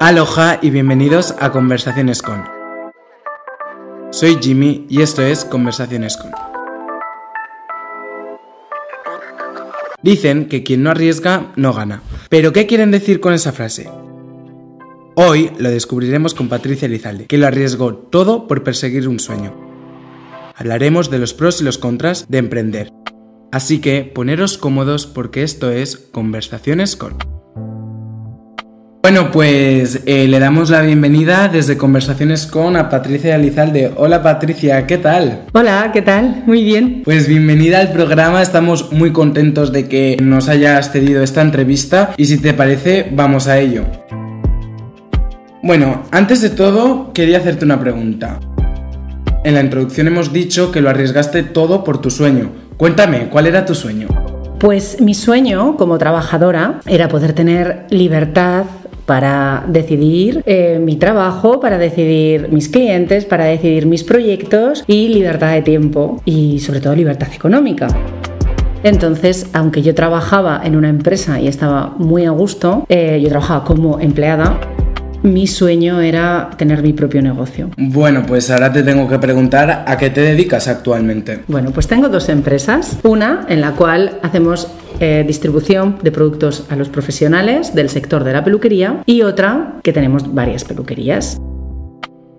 Aloha 0.00 0.58
y 0.60 0.70
bienvenidos 0.70 1.34
a 1.38 1.50
Conversaciones 1.50 2.20
con. 2.22 2.44
Soy 4.10 4.38
Jimmy 4.40 4.86
y 4.88 5.02
esto 5.02 5.22
es 5.22 5.44
Conversaciones 5.44 6.16
con. 6.16 6.30
Dicen 10.02 10.48
que 10.48 10.62
quien 10.62 10.82
no 10.82 10.90
arriesga 10.90 11.52
no 11.56 11.72
gana. 11.72 12.02
¿Pero 12.28 12.52
qué 12.52 12.66
quieren 12.66 12.90
decir 12.90 13.20
con 13.20 13.32
esa 13.32 13.52
frase? 13.52 13.88
Hoy 15.16 15.50
lo 15.58 15.70
descubriremos 15.70 16.34
con 16.34 16.48
Patricia 16.48 16.86
Elizalde, 16.86 17.26
que 17.26 17.38
lo 17.38 17.46
arriesgó 17.46 17.94
todo 17.94 18.46
por 18.46 18.62
perseguir 18.62 19.08
un 19.08 19.20
sueño. 19.20 19.54
Hablaremos 20.56 21.10
de 21.10 21.18
los 21.18 21.34
pros 21.34 21.60
y 21.60 21.64
los 21.64 21.78
contras 21.78 22.26
de 22.28 22.38
emprender. 22.38 22.90
Así 23.50 23.80
que 23.80 24.04
poneros 24.04 24.58
cómodos 24.58 25.06
porque 25.06 25.42
esto 25.42 25.70
es 25.70 25.96
Conversaciones 25.96 26.96
con. 26.96 27.33
Bueno, 29.04 29.30
pues 29.30 30.00
eh, 30.06 30.26
le 30.28 30.38
damos 30.38 30.70
la 30.70 30.80
bienvenida 30.80 31.48
desde 31.48 31.76
Conversaciones 31.76 32.46
con 32.46 32.74
a 32.74 32.88
Patricia 32.88 33.36
Elizalde. 33.36 33.92
Hola 33.96 34.22
Patricia, 34.22 34.86
¿qué 34.86 34.96
tal? 34.96 35.42
Hola, 35.52 35.90
¿qué 35.92 36.00
tal? 36.00 36.42
Muy 36.46 36.64
bien. 36.64 37.02
Pues 37.04 37.28
bienvenida 37.28 37.80
al 37.80 37.92
programa, 37.92 38.40
estamos 38.40 38.92
muy 38.92 39.12
contentos 39.12 39.72
de 39.72 39.88
que 39.88 40.16
nos 40.22 40.48
hayas 40.48 40.90
cedido 40.90 41.22
esta 41.22 41.42
entrevista 41.42 42.14
y 42.16 42.24
si 42.24 42.38
te 42.38 42.54
parece, 42.54 43.10
vamos 43.12 43.46
a 43.46 43.58
ello. 43.58 43.84
Bueno, 45.62 46.04
antes 46.10 46.40
de 46.40 46.48
todo, 46.48 47.12
quería 47.12 47.36
hacerte 47.36 47.66
una 47.66 47.78
pregunta. 47.78 48.40
En 49.44 49.52
la 49.52 49.60
introducción 49.60 50.06
hemos 50.06 50.32
dicho 50.32 50.72
que 50.72 50.80
lo 50.80 50.88
arriesgaste 50.88 51.42
todo 51.42 51.84
por 51.84 52.00
tu 52.00 52.10
sueño. 52.10 52.52
Cuéntame, 52.78 53.28
¿cuál 53.28 53.48
era 53.48 53.66
tu 53.66 53.74
sueño? 53.74 54.08
Pues 54.58 54.98
mi 55.02 55.12
sueño 55.12 55.76
como 55.76 55.98
trabajadora 55.98 56.80
era 56.86 57.08
poder 57.08 57.34
tener 57.34 57.84
libertad 57.90 58.64
para 59.06 59.64
decidir 59.68 60.42
eh, 60.46 60.78
mi 60.80 60.96
trabajo, 60.96 61.60
para 61.60 61.78
decidir 61.78 62.48
mis 62.50 62.68
clientes, 62.68 63.24
para 63.24 63.44
decidir 63.44 63.86
mis 63.86 64.04
proyectos 64.04 64.84
y 64.86 65.08
libertad 65.08 65.52
de 65.52 65.62
tiempo 65.62 66.22
y 66.24 66.60
sobre 66.60 66.80
todo 66.80 66.94
libertad 66.94 67.28
económica. 67.34 67.88
Entonces, 68.82 69.48
aunque 69.54 69.80
yo 69.80 69.94
trabajaba 69.94 70.60
en 70.62 70.76
una 70.76 70.90
empresa 70.90 71.40
y 71.40 71.48
estaba 71.48 71.94
muy 71.98 72.26
a 72.26 72.30
gusto, 72.30 72.84
eh, 72.90 73.18
yo 73.22 73.30
trabajaba 73.30 73.64
como 73.64 73.98
empleada, 73.98 74.60
mi 75.24 75.46
sueño 75.46 76.00
era 76.00 76.50
tener 76.56 76.82
mi 76.82 76.92
propio 76.92 77.22
negocio. 77.22 77.70
Bueno, 77.76 78.24
pues 78.26 78.50
ahora 78.50 78.72
te 78.72 78.82
tengo 78.82 79.08
que 79.08 79.18
preguntar 79.18 79.84
a 79.86 79.98
qué 79.98 80.10
te 80.10 80.20
dedicas 80.20 80.68
actualmente. 80.68 81.40
Bueno, 81.48 81.70
pues 81.72 81.88
tengo 81.88 82.08
dos 82.08 82.28
empresas. 82.28 82.98
Una 83.02 83.46
en 83.48 83.60
la 83.60 83.72
cual 83.72 84.18
hacemos 84.22 84.68
eh, 85.00 85.24
distribución 85.26 85.98
de 86.02 86.12
productos 86.12 86.66
a 86.68 86.76
los 86.76 86.88
profesionales 86.88 87.74
del 87.74 87.88
sector 87.88 88.22
de 88.22 88.34
la 88.34 88.44
peluquería 88.44 89.02
y 89.06 89.22
otra 89.22 89.80
que 89.82 89.92
tenemos 89.92 90.34
varias 90.34 90.64
peluquerías. 90.64 91.38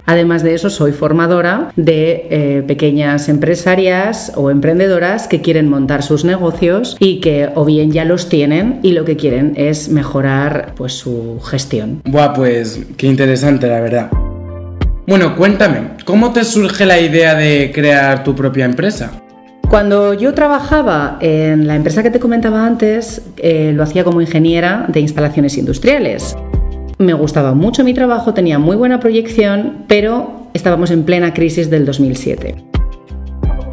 Además 0.06 0.44
de 0.44 0.54
eso, 0.54 0.70
soy 0.70 0.92
formadora 0.92 1.72
de 1.76 2.28
eh, 2.30 2.64
pequeñas 2.68 3.28
empresarias 3.28 4.32
o 4.36 4.52
emprendedoras 4.52 5.28
que 5.28 5.42
quieren 5.42 5.70
montar 5.70 6.04
sus 6.04 6.26
negocios 6.26 6.96
y 7.00 7.20
que 7.20 7.50
o 7.56 7.66
bien 7.66 7.92
ya 7.92 8.06
los 8.06 8.30
tienen 8.30 8.80
y 8.84 8.92
lo 8.92 9.06
que 9.06 9.18
quieren 9.18 9.54
es 9.56 9.90
mejorar 9.90 10.74
pues, 10.76 10.94
su 10.94 11.40
gestión. 11.44 12.02
Buah, 12.06 12.34
pues 12.34 12.80
qué 12.98 13.08
interesante, 13.08 13.68
la 13.68 13.82
verdad. 13.82 14.10
Bueno, 15.08 15.36
cuéntame, 15.36 15.90
¿cómo 16.04 16.34
te 16.34 16.44
surge 16.44 16.86
la 16.86 17.00
idea 17.00 17.36
de 17.36 17.72
crear 17.74 18.24
tu 18.24 18.36
propia 18.36 18.66
empresa? 18.66 19.12
Cuando 19.70 20.14
yo 20.14 20.34
trabajaba 20.34 21.18
en 21.22 21.68
la 21.68 21.76
empresa 21.76 22.04
que 22.04 22.12
te 22.12 22.20
comentaba 22.20 22.66
antes, 22.66 23.22
eh, 23.38 23.72
lo 23.74 23.84
hacía 23.84 24.04
como 24.04 24.22
ingeniera 24.22 24.86
de 24.88 25.00
instalaciones 25.00 25.58
industriales. 25.58 26.36
Me 26.98 27.14
gustaba 27.14 27.54
mucho 27.54 27.84
mi 27.84 27.94
trabajo, 27.94 28.34
tenía 28.34 28.58
muy 28.58 28.78
buena 28.78 29.00
proyección, 29.00 29.84
pero 29.88 30.48
estábamos 30.54 30.92
en 30.92 31.04
plena 31.04 31.34
crisis 31.34 31.70
del 31.70 31.86
2007. 31.86 32.75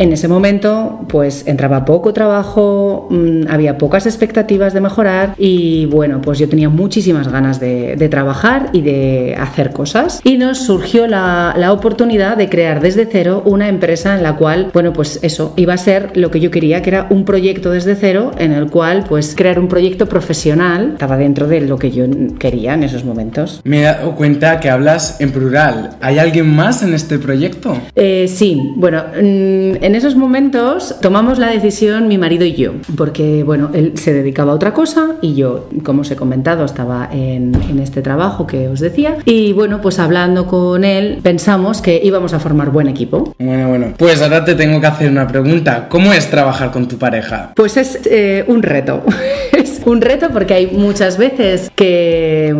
En 0.02 0.12
ese 0.12 0.26
momento, 0.26 0.98
pues 1.06 1.46
entraba 1.46 1.84
poco 1.84 2.12
trabajo, 2.12 3.06
mm, 3.08 3.42
había 3.48 3.78
pocas 3.78 4.04
expectativas 4.04 4.74
de 4.74 4.80
mejorar 4.80 5.36
y 5.38 5.86
bueno, 5.86 6.20
pues 6.20 6.40
yo 6.40 6.48
tenía 6.48 6.68
muchísimas 6.68 7.28
ganas 7.28 7.60
de, 7.60 8.08
trabajar 8.10 8.70
y 8.72 8.80
de 8.80 9.36
hacer 9.38 9.70
cosas. 9.70 10.20
Y 10.24 10.38
nos 10.38 10.58
surgió 10.58 11.06
la, 11.06 11.54
la, 11.56 11.72
oportunidad 11.72 12.36
de 12.36 12.48
crear 12.48 12.80
desde 12.80 13.06
cero 13.06 13.44
una 13.46 13.68
empresa 13.68 14.16
en 14.16 14.24
la 14.24 14.34
cual, 14.34 14.70
bueno, 14.74 14.92
pues 14.92 15.20
eso 15.22 15.54
iba 15.56 15.74
a 15.74 15.78
ser 15.78 16.16
lo 16.16 16.32
que 16.32 16.40
yo 16.40 16.50
quería, 16.50 16.82
que 16.82 16.90
era 16.90 17.06
un 17.08 17.24
proyecto 17.24 17.70
desde 17.70 17.94
cero 17.94 18.32
en 18.38 18.50
el 18.50 18.70
cual, 18.70 19.04
pues 19.08 19.36
crear 19.36 19.60
un 19.60 19.69
proyecto 19.69 20.08
profesional 20.08 20.94
estaba 20.94 21.16
dentro 21.16 21.46
de 21.46 21.60
lo 21.60 21.78
que 21.78 21.92
yo 21.92 22.06
quería 22.40 22.74
en 22.74 22.82
esos 22.82 23.04
momentos. 23.04 23.60
Me 23.62 23.78
he 23.78 23.82
dado 23.84 24.16
cuenta 24.16 24.58
que 24.58 24.69
hablas 24.69 25.20
en 25.20 25.30
plural. 25.30 25.90
¿Hay 26.00 26.19
alguien 26.19 26.52
más 26.52 26.82
en 26.82 26.92
este 26.92 27.20
proyecto? 27.20 27.78
Eh, 27.94 28.26
sí, 28.26 28.72
bueno, 28.74 29.04
mm, 29.14 29.91
en 29.91 29.91
en 29.92 29.97
esos 29.97 30.16
momentos 30.16 30.97
tomamos 31.03 31.38
la 31.38 31.50
decisión 31.50 32.08
mi 32.08 32.16
marido 32.16 32.47
y 32.47 32.54
yo, 32.54 32.72
porque 32.97 33.44
bueno, 33.44 33.69
él 33.75 33.92
se 33.97 34.14
dedicaba 34.14 34.53
a 34.53 34.54
otra 34.54 34.72
cosa 34.72 35.16
y 35.20 35.34
yo, 35.34 35.69
como 35.84 36.00
os 36.00 36.10
he 36.10 36.16
comentado, 36.16 36.64
estaba 36.64 37.10
en, 37.12 37.53
este 37.78 38.00
trabajo 38.00 38.47
que 38.47 38.69
os 38.69 38.81
decía. 38.81 39.19
Y 39.26 39.52
bueno, 39.52 39.82
pues 39.82 39.98
hablando 39.98 40.47
con 40.47 40.84
él, 40.84 41.19
pensamos 41.22 41.82
que 41.82 42.00
íbamos 42.02 42.32
a 42.32 42.41
formar 42.41 42.70
buen 42.70 42.88
equipo. 42.88 43.34
Bueno, 43.38 43.69
bueno, 43.69 43.92
pues 43.98 44.22
ahora 44.22 44.42
te 44.42 44.54
tengo 44.54 44.81
que 44.81 44.86
hacer 44.86 45.10
una 45.10 45.26
pregunta. 45.26 45.88
¿Cómo 45.91 46.10
es 46.14 46.26
trabajar 46.31 46.70
con 46.70 46.88
tu 46.88 46.97
pareja? 46.97 47.52
Pues 47.54 47.76
es 47.76 48.00
eh, 48.06 48.47
un 48.48 48.62
reto. 48.62 49.02
un 49.84 50.00
reto 50.00 50.31
porque 50.31 50.54
hay 50.54 50.66
muchas 50.69 51.19
veces 51.19 51.70
que, 51.75 52.54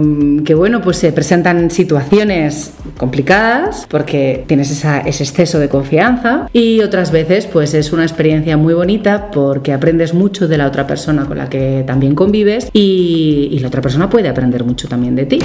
que, 0.45 0.55
bueno, 0.55 0.81
pues 0.81 0.99
se 0.99 1.13
presentan 1.13 1.71
situaciones 1.71 2.73
complicadas 2.97 3.87
porque 3.89 4.45
tienes 4.47 4.71
ese 4.71 5.01
exceso 5.05 5.59
de 5.59 5.69
confianza 5.69 6.49
y 6.53 6.81
otras 6.81 7.11
veces 7.13 7.47
pues 7.47 7.75
es 7.75 7.93
una 7.93 8.03
experiencia 8.03 8.57
muy 8.57 8.75
bonita 8.75 9.31
porque 9.31 9.73
aprendes 9.73 10.15
mucho 10.15 10.49
de 10.49 10.59
la 10.59 10.67
otra 10.67 10.87
persona 10.87 11.27
con 11.27 11.39
la 11.39 11.49
que 11.49 11.85
también 11.87 12.15
convives 12.15 12.69
y, 12.73 13.49
y 13.53 13.59
la 13.61 13.69
otra 13.69 13.81
persona 13.81 14.09
puede 14.11 14.29
aprender 14.29 14.65
mucho 14.65 14.89
también 14.89 15.17
de 15.17 15.27
ti. 15.27 15.39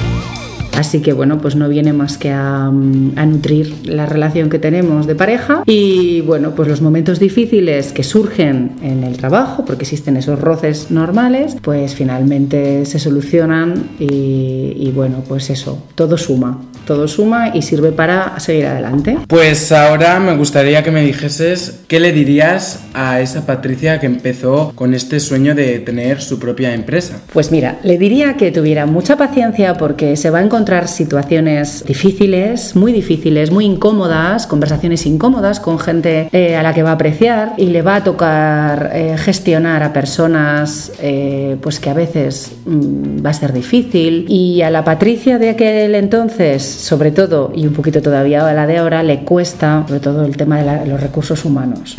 Así 0.78 1.02
que 1.02 1.12
bueno, 1.12 1.40
pues 1.40 1.56
no 1.56 1.68
viene 1.70 1.92
más 1.92 2.20
que 2.20 2.30
a, 2.30 2.70
nutrir 2.70 3.74
la 3.88 4.06
relación 4.06 4.52
que 4.52 4.60
tenemos 4.60 5.08
de 5.08 5.16
pareja. 5.16 5.64
Y 5.66 6.22
bueno, 6.22 6.52
pues 6.52 6.70
los 6.70 6.82
momentos 6.82 7.20
difíciles 7.20 7.92
que 7.92 8.04
surgen 8.04 8.74
en 8.84 9.04
el 9.04 9.18
trabajo, 9.18 9.66
porque 9.66 9.86
existen 9.86 10.18
esos 10.18 10.40
roces 10.40 10.92
normales, 10.92 11.58
pues 11.64 11.96
finalmente 11.96 12.86
se 12.86 13.00
solucionan 13.00 13.90
y, 14.00 14.74
y 14.76 14.92
bueno, 14.94 15.24
pues 15.28 15.50
eso, 15.50 15.82
todo 15.96 16.16
suma, 16.16 16.62
todo 16.88 17.08
suma 17.08 17.52
y 17.54 17.62
sirve 17.62 17.92
para 17.92 18.40
seguir 18.40 18.66
adelante. 18.66 19.20
Pues 19.28 19.72
ahora 19.72 20.20
me 20.20 20.36
gustaría 20.36 20.82
que 20.84 20.90
me 20.90 21.04
dijeses 21.04 21.82
qué 21.88 22.00
le 22.00 22.12
dirías 22.12 22.80
a 22.96 23.22
esa 23.22 23.46
Patricia 23.46 24.00
que 24.00 24.08
empezó 24.08 24.72
con 24.74 24.96
este 24.96 25.20
sueño 25.20 25.54
de 25.54 25.78
tener 25.80 26.22
su 26.22 26.40
propia 26.40 26.74
empresa. 26.74 27.22
Pues 27.32 27.52
mira, 27.52 27.78
le 27.84 28.00
diría 28.00 28.36
que 28.36 28.52
tuviera 28.52 28.86
mucha 28.88 29.18
paciencia 29.18 29.76
porque 29.76 30.16
se 30.16 30.30
va 30.30 30.40
a 30.40 30.44
encontrar 30.44 30.88
situaciones 30.88 31.84
difíciles, 31.86 32.76
muy 32.76 32.94
difíciles, 32.94 33.52
muy 33.52 33.66
incómodas, 33.66 34.48
conversaciones 34.48 35.06
incómodas 35.06 35.60
con 35.60 35.78
gente 35.78 36.30
eh, 36.32 36.56
a 36.56 36.64
la 36.64 36.74
que 36.74 36.84
va 36.84 36.92
a 36.92 36.94
apreciar 36.94 37.54
y 37.58 37.66
le 37.66 37.82
va 37.82 37.98
a 37.98 38.04
tocar 38.04 38.92
eh, 38.94 39.16
gestionar 39.18 39.84
a 39.84 39.92
personas 39.94 40.92
eh, 41.02 41.58
pues 41.62 41.80
que 41.80 41.90
a 41.90 41.94
veces 41.94 42.54
mm, 42.66 43.26
va 43.26 43.32
a 43.32 43.34
ser 43.34 43.52
difícil 43.54 44.26
y 44.30 44.62
a 44.62 44.70
la 44.70 44.84
Patricia 44.84 45.38
de 45.38 45.50
aquel 45.50 45.96
entonces, 45.96 46.64
sobre 46.78 47.12
todo 47.12 47.52
y 47.54 47.66
un 47.66 47.74
poquito 47.74 48.02
todavía 48.02 48.48
a 48.48 48.54
la 48.54 48.68
de 48.68 48.78
ahora, 48.78 49.04
le 49.04 49.24
cuesta 49.24 49.84
sobre 49.88 50.00
todo 50.00 50.26
el 50.26 50.38
tema 50.38 50.62
de 50.62 50.86
los 50.86 51.00
recursos 51.00 51.44
humanos 51.46 51.96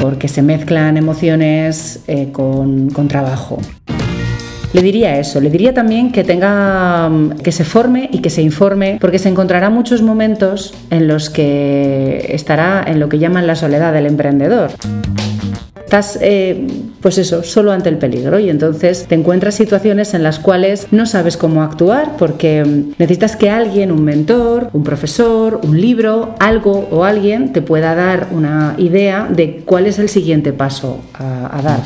porque 0.00 0.28
se 0.28 0.40
mezclan 0.40 0.96
emociones 0.96 2.00
con, 2.32 2.88
con 2.88 3.06
trabajo. 3.06 3.58
Le 4.72 4.82
diría 4.82 5.18
eso, 5.18 5.40
le 5.40 5.50
diría 5.50 5.74
también 5.74 6.12
que 6.12 6.22
tenga, 6.22 7.08
mm, 7.08 7.38
que 7.42 7.50
se 7.50 7.64
forme 7.64 8.08
y 8.12 8.20
que 8.20 8.30
se 8.30 8.40
informe, 8.40 8.98
porque 9.00 9.18
se 9.18 9.28
encontrará 9.28 9.68
muchos 9.68 10.00
momentos 10.00 10.74
en 10.90 11.08
los 11.08 11.28
que 11.28 12.30
estará 12.30 12.84
en 12.86 13.00
lo 13.00 13.08
que 13.08 13.18
llaman 13.18 13.46
la 13.48 13.56
soledad 13.56 13.92
del 13.92 14.06
emprendedor 14.06 14.70
estás, 15.84 16.18
eh, 16.20 16.66
pues 17.00 17.18
eso, 17.18 17.42
solo 17.42 17.72
ante 17.72 17.88
el 17.88 17.98
peligro 17.98 18.38
y 18.38 18.48
entonces 18.48 19.06
te 19.08 19.14
encuentras 19.14 19.54
situaciones 19.54 20.14
en 20.14 20.22
las 20.22 20.38
cuales 20.38 20.86
no 20.90 21.06
sabes 21.06 21.36
cómo 21.36 21.62
actuar 21.62 22.16
porque 22.18 22.64
mm, 22.64 22.92
necesitas 22.98 23.36
que 23.36 23.50
alguien, 23.50 23.90
un 23.92 24.04
mentor, 24.04 24.70
un 24.72 24.84
profesor, 24.84 25.60
un 25.62 25.80
libro, 25.80 26.34
algo 26.38 26.88
o 26.90 27.04
alguien 27.04 27.52
te 27.52 27.62
pueda 27.62 27.94
dar 27.94 28.28
una 28.30 28.74
idea 28.78 29.28
de 29.30 29.62
cuál 29.64 29.86
es 29.86 29.98
el 29.98 30.08
siguiente 30.08 30.52
paso 30.52 31.00
a 31.14 31.60
dar. 31.62 31.80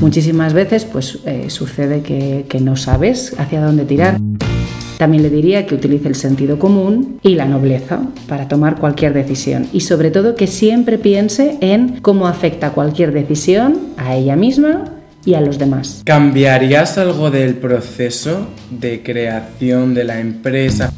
Muchísimas 0.00 0.52
veces 0.52 0.84
pues 0.84 1.20
eh, 1.24 1.46
sucede 1.48 2.02
que, 2.02 2.46
que 2.48 2.60
no 2.60 2.76
sabes 2.76 3.34
hacia 3.38 3.60
dónde 3.60 3.84
tirar. 3.84 4.18
También 4.98 5.22
le 5.22 5.30
diría 5.30 5.66
que 5.66 5.74
utilice 5.74 6.08
el 6.08 6.14
sentido 6.14 6.58
común 6.58 7.18
y 7.22 7.34
la 7.34 7.46
nobleza 7.46 8.00
para 8.28 8.48
tomar 8.48 8.78
cualquier 8.78 9.12
decisión 9.12 9.66
y 9.72 9.80
sobre 9.80 10.10
todo 10.10 10.34
que 10.34 10.46
siempre 10.46 10.98
piense 10.98 11.56
en 11.60 12.00
cómo 12.00 12.26
afecta 12.26 12.70
cualquier 12.70 13.12
decisión 13.12 13.78
a 13.96 14.14
ella 14.14 14.36
misma 14.36 14.84
y 15.24 15.34
a 15.34 15.40
los 15.40 15.58
demás. 15.58 16.02
¿Cambiarías 16.04 16.98
algo 16.98 17.30
del 17.30 17.54
proceso 17.54 18.48
de 18.70 19.02
creación 19.02 19.94
de 19.94 20.04
la 20.04 20.20
empresa? 20.20 20.92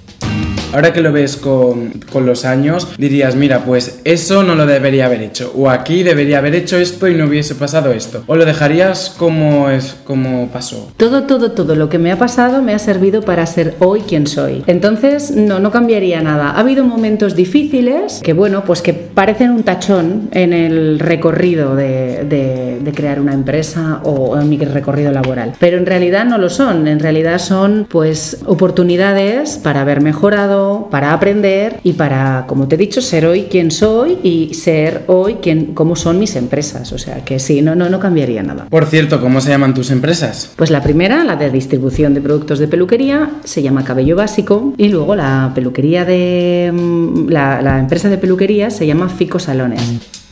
Ahora 0.77 0.93
que 0.93 1.01
lo 1.01 1.11
ves 1.11 1.39
con, 1.39 1.93
con, 2.13 2.27
los 2.27 2.45
años, 2.45 2.87
dirías, 2.99 3.35
mira, 3.35 3.65
pues 3.65 4.01
eso 4.05 4.43
no 4.43 4.55
lo 4.55 4.67
debería 4.67 5.07
haber 5.07 5.23
hecho. 5.23 5.51
O 5.57 5.71
aquí 5.71 6.03
debería 6.03 6.37
haber 6.37 6.55
hecho 6.55 6.77
esto 6.77 7.09
y 7.09 7.15
no 7.15 7.25
hubiese 7.25 7.55
pasado 7.55 7.93
esto. 7.93 8.25
O 8.27 8.37
lo 8.37 8.45
dejarías 8.45 9.15
como 9.17 9.71
es 9.71 9.97
como 10.05 10.49
pasó. 10.49 10.93
Todo, 10.99 11.23
todo, 11.23 11.53
todo 11.53 11.77
lo 11.77 11.89
que 11.89 11.99
me 11.99 12.13
ha 12.13 12.19
pasado 12.19 12.61
me 12.61 12.75
ha 12.75 12.79
servido 12.79 13.23
para 13.23 13.47
ser 13.47 13.75
hoy 13.79 14.03
quien 14.03 14.27
soy. 14.27 14.65
Entonces, 14.67 15.31
no, 15.31 15.61
no 15.61 15.71
cambiaría 15.71 16.21
nada. 16.21 16.51
Ha 16.51 16.61
habido 16.61 16.85
momentos 16.85 17.35
difíciles 17.35 18.21
que, 18.23 18.35
bueno, 18.35 18.63
pues 18.67 18.83
que 18.83 18.93
parecen 18.93 19.53
un 19.53 19.63
tachón 19.63 20.29
en 20.33 20.53
el 20.53 20.99
recorrido 20.99 21.75
de, 21.75 22.27
de, 22.29 22.81
de 22.83 22.93
crear 22.93 23.19
una 23.19 23.33
empresa 23.33 24.03
o 24.05 24.39
en 24.39 24.51
mi 24.51 24.59
recorrido 24.59 25.11
laboral. 25.11 25.55
Pero 25.59 25.79
en 25.79 25.87
realidad 25.87 26.27
no 26.27 26.37
lo 26.37 26.51
son. 26.51 26.87
En 26.87 27.01
realidad 27.01 27.39
son, 27.39 27.87
pues, 27.89 28.41
oportunidades 28.45 29.57
para 29.57 29.81
haber 29.81 30.03
mejorado 30.03 30.66
para 30.91 31.13
aprender 31.13 31.81
y 31.83 31.93
para, 31.95 32.45
como 32.47 32.69
te 32.69 32.75
he 32.75 32.79
dicho, 32.79 33.01
ser 33.01 33.27
hoy 33.27 33.45
quien 33.45 33.71
soy 33.71 34.19
y 34.23 34.55
ser 34.55 35.05
hoy 35.07 35.37
quien, 35.43 35.75
cómo 35.75 35.97
son 35.97 36.19
mis 36.19 36.37
empresas. 36.37 36.93
O 36.93 36.99
sea 36.99 37.25
que 37.25 37.39
sí, 37.39 37.63
no, 37.63 37.75
no, 37.75 37.89
no 37.89 38.01
cambiaría 38.01 38.43
nada. 38.43 38.67
Por 38.69 38.87
cierto, 38.87 39.21
¿cómo 39.21 39.41
se 39.41 39.51
llaman 39.51 39.75
tus 39.75 39.91
empresas? 39.91 40.53
Pues 40.57 40.71
la 40.71 40.83
primera, 40.83 41.25
la 41.25 41.37
de 41.37 41.51
distribución 41.51 42.15
de 42.15 42.21
productos 42.21 42.59
de 42.59 42.69
peluquería, 42.69 43.31
se 43.45 43.63
llama 43.63 43.85
Cabello 43.85 44.17
Básico 44.17 44.75
y 44.77 44.89
luego 44.89 45.15
la 45.17 45.53
peluquería 45.55 46.05
de 46.05 46.71
mm, 46.73 47.29
la, 47.29 47.63
la 47.63 47.79
empresa 47.79 48.09
de 48.09 48.19
peluquería 48.19 48.71
se 48.71 48.87
llama 48.87 49.09
Fico 49.09 49.39
Salones. 49.39 50.26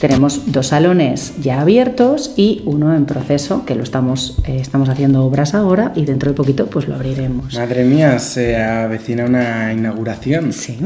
Tenemos 0.00 0.50
dos 0.50 0.68
salones 0.68 1.34
ya 1.42 1.60
abiertos 1.60 2.32
y 2.34 2.62
uno 2.64 2.96
en 2.96 3.04
proceso, 3.04 3.66
que 3.66 3.74
lo 3.74 3.82
estamos, 3.82 4.38
eh, 4.46 4.56
estamos 4.58 4.88
haciendo 4.88 5.22
obras 5.24 5.54
ahora 5.54 5.92
y 5.94 6.06
dentro 6.06 6.30
de 6.30 6.36
poquito 6.36 6.66
pues 6.68 6.88
lo 6.88 6.94
abriremos. 6.94 7.54
Madre 7.54 7.84
mía, 7.84 8.18
se 8.18 8.56
avecina 8.56 9.26
una 9.26 9.74
inauguración. 9.74 10.54
Sí. 10.54 10.78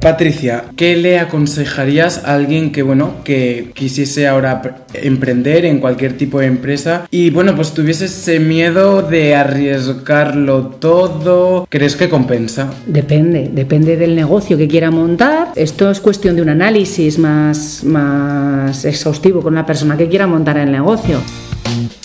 Patricia, 0.00 0.64
¿qué 0.76 0.96
le 0.96 1.18
aconsejarías 1.18 2.24
a 2.24 2.34
alguien 2.34 2.72
que, 2.72 2.82
bueno, 2.82 3.16
que 3.22 3.70
quisiese 3.74 4.26
ahora 4.26 4.62
emprender 4.94 5.66
en 5.66 5.78
cualquier 5.78 6.16
tipo 6.16 6.40
de 6.40 6.46
empresa 6.46 7.06
y, 7.10 7.28
bueno, 7.28 7.54
pues 7.54 7.72
tuviese 7.72 8.06
ese 8.06 8.40
miedo 8.40 9.02
de 9.02 9.34
arriesgarlo 9.34 10.68
todo? 10.68 11.66
¿Crees 11.68 11.96
que 11.96 12.08
compensa? 12.08 12.72
Depende, 12.86 13.50
depende 13.52 13.98
del 13.98 14.16
negocio 14.16 14.56
que 14.56 14.68
quiera 14.68 14.90
montar. 14.90 15.48
Esto 15.54 15.90
es 15.90 16.00
cuestión 16.00 16.34
de 16.34 16.42
un 16.42 16.48
análisis 16.48 17.18
más, 17.18 17.84
más 17.84 18.86
exhaustivo 18.86 19.42
con 19.42 19.54
la 19.54 19.66
persona 19.66 19.98
que 19.98 20.08
quiera 20.08 20.26
montar 20.26 20.56
el 20.56 20.72
negocio. 20.72 21.20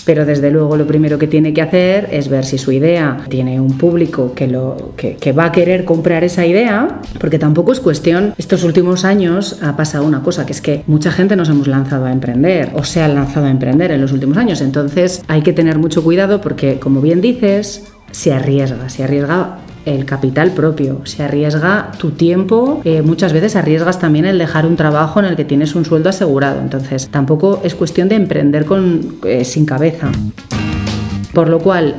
Pero 0.05 0.25
desde 0.25 0.51
luego 0.51 0.77
lo 0.77 0.85
primero 0.85 1.17
que 1.17 1.27
tiene 1.27 1.53
que 1.53 1.61
hacer 1.61 2.07
es 2.11 2.29
ver 2.29 2.45
si 2.45 2.57
su 2.57 2.71
idea 2.71 3.17
tiene 3.29 3.59
un 3.59 3.77
público 3.77 4.33
que, 4.33 4.47
lo, 4.47 4.93
que, 4.95 5.31
va 5.31 5.45
a 5.45 5.51
querer 5.51 5.83
comprar 5.83 6.23
esa 6.23 6.45
idea, 6.45 7.01
porque 7.19 7.39
tampoco 7.39 7.71
es 7.71 7.79
cuestión, 7.79 8.33
estos 8.37 8.63
últimos 8.63 9.05
años 9.05 9.59
ha 9.61 9.75
pasado 9.75 10.05
una 10.05 10.21
cosa, 10.21 10.45
que 10.45 10.53
es 10.53 10.61
que 10.61 10.83
mucha 10.87 11.11
gente 11.11 11.35
nos 11.35 11.49
hemos 11.49 11.67
lanzado 11.67 12.05
a 12.05 12.11
emprender 12.11 12.71
o 12.73 12.83
se 12.83 13.01
ha 13.01 13.07
lanzado 13.07 13.47
a 13.47 13.49
emprender 13.49 13.91
en 13.91 14.01
los 14.01 14.11
últimos 14.11 14.37
años, 14.37 14.61
entonces 14.61 15.23
hay 15.27 15.41
que 15.41 15.53
tener 15.53 15.77
mucho 15.79 16.03
cuidado 16.03 16.41
porque, 16.41 16.79
como 16.79 17.01
bien 17.01 17.21
dices, 17.21 17.83
se 18.11 18.31
arriesga, 18.33 18.89
se 18.89 19.03
arriesga 19.03 19.57
el 19.85 20.05
capital 20.05 20.51
propio, 20.51 21.01
se 21.05 21.23
arriesga 21.23 21.91
tu 21.97 22.11
tiempo, 22.11 22.81
eh, 22.83 23.01
muchas 23.01 23.33
veces 23.33 23.55
arriesgas 23.55 23.99
también 23.99 24.25
el 24.25 24.37
dejar 24.37 24.65
un 24.65 24.75
trabajo 24.75 25.19
en 25.19 25.25
el 25.25 25.35
que 25.35 25.45
tienes 25.45 25.75
un 25.75 25.85
sueldo 25.85 26.09
asegurado, 26.09 26.59
entonces 26.59 27.07
tampoco 27.09 27.61
es 27.63 27.75
cuestión 27.75 28.09
de 28.09 28.15
emprender 28.15 28.65
con, 28.65 29.17
eh, 29.23 29.45
sin 29.45 29.65
cabeza. 29.65 30.11
Por 31.33 31.49
lo 31.49 31.59
cual, 31.59 31.95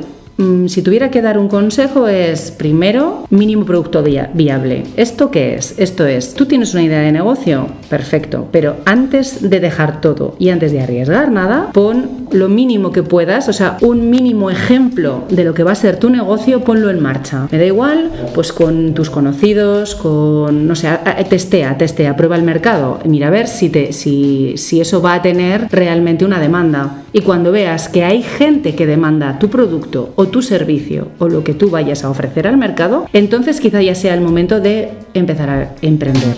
si 0.67 0.81
tuviera 0.81 1.09
que 1.09 1.21
dar 1.21 1.37
un 1.37 1.47
consejo 1.47 2.07
es, 2.07 2.51
primero, 2.51 3.25
mínimo 3.29 3.65
producto 3.65 4.03
viable. 4.03 4.83
¿Esto 4.95 5.31
qué 5.31 5.55
es? 5.55 5.77
Esto 5.79 6.05
es, 6.05 6.33
tú 6.33 6.45
tienes 6.45 6.73
una 6.73 6.83
idea 6.83 6.99
de 6.99 7.11
negocio, 7.11 7.67
perfecto, 7.89 8.47
pero 8.51 8.77
antes 8.85 9.49
de 9.49 9.59
dejar 9.59 10.01
todo 10.01 10.35
y 10.39 10.49
antes 10.49 10.71
de 10.71 10.81
arriesgar 10.81 11.31
nada, 11.31 11.71
pon 11.73 12.27
lo 12.31 12.49
mínimo 12.49 12.91
que 12.91 13.03
puedas, 13.03 13.47
o 13.47 13.53
sea, 13.53 13.77
un 13.81 14.09
mínimo 14.09 14.49
ejemplo 14.49 15.23
de 15.29 15.43
lo 15.43 15.53
que 15.53 15.63
va 15.63 15.71
a 15.71 15.75
ser 15.75 15.97
tu 15.97 16.09
negocio, 16.09 16.63
ponlo 16.63 16.89
en 16.89 17.01
marcha. 17.01 17.47
Me 17.51 17.57
da 17.57 17.65
igual, 17.65 18.11
pues 18.35 18.51
con 18.51 18.93
tus 18.93 19.09
conocidos, 19.09 19.95
con, 19.95 20.67
no 20.67 20.75
sé, 20.75 20.89
testea, 21.29 21.77
testea, 21.77 22.15
prueba 22.15 22.35
el 22.35 22.43
mercado, 22.43 22.99
mira 23.05 23.27
a 23.27 23.31
ver 23.31 23.47
si, 23.47 23.69
te, 23.69 23.93
si, 23.93 24.53
si 24.57 24.81
eso 24.81 25.01
va 25.01 25.15
a 25.15 25.21
tener 25.21 25.67
realmente 25.71 26.25
una 26.25 26.39
demanda. 26.39 27.03
Y 27.13 27.21
cuando 27.21 27.51
veas 27.51 27.89
que 27.89 28.03
hay 28.03 28.21
gente 28.21 28.75
que 28.75 28.85
demanda 28.85 29.39
tu 29.39 29.49
producto 29.49 30.11
o 30.15 30.26
tu 30.29 30.41
servicio 30.41 31.09
o 31.19 31.27
lo 31.27 31.43
que 31.43 31.53
tú 31.53 31.69
vayas 31.69 32.03
a 32.03 32.09
ofrecer 32.09 32.47
al 32.47 32.57
mercado, 32.57 33.07
entonces 33.13 33.59
quizá 33.59 33.81
ya 33.81 33.95
sea 33.95 34.13
el 34.13 34.21
momento 34.21 34.59
de 34.59 34.89
empezar 35.13 35.49
a 35.49 35.75
emprender. 35.81 36.35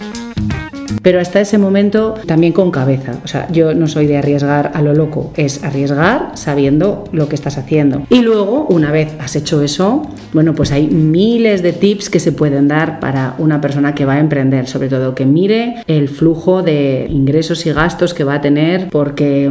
Pero 1.01 1.19
hasta 1.19 1.41
ese 1.41 1.57
momento 1.57 2.15
también 2.25 2.53
con 2.53 2.71
cabeza. 2.71 3.13
O 3.23 3.27
sea, 3.27 3.47
yo 3.51 3.73
no 3.73 3.87
soy 3.87 4.07
de 4.07 4.17
arriesgar 4.17 4.71
a 4.73 4.81
lo 4.81 4.93
loco, 4.93 5.31
es 5.35 5.63
arriesgar 5.63 6.31
sabiendo 6.33 7.05
lo 7.11 7.29
que 7.29 7.35
estás 7.35 7.57
haciendo. 7.57 8.03
Y 8.09 8.21
luego, 8.21 8.67
una 8.69 8.91
vez 8.91 9.15
has 9.19 9.35
hecho 9.35 9.61
eso, 9.61 10.03
bueno, 10.33 10.53
pues 10.53 10.71
hay 10.71 10.87
miles 10.87 11.63
de 11.63 11.73
tips 11.73 12.09
que 12.09 12.19
se 12.19 12.31
pueden 12.31 12.67
dar 12.67 12.99
para 12.99 13.35
una 13.37 13.61
persona 13.61 13.95
que 13.95 14.05
va 14.05 14.15
a 14.15 14.19
emprender, 14.19 14.67
sobre 14.67 14.89
todo 14.89 15.15
que 15.15 15.25
mire 15.25 15.75
el 15.87 16.09
flujo 16.09 16.63
de 16.63 17.07
ingresos 17.09 17.65
y 17.65 17.71
gastos 17.71 18.13
que 18.13 18.23
va 18.23 18.35
a 18.35 18.41
tener, 18.41 18.89
porque, 18.89 19.49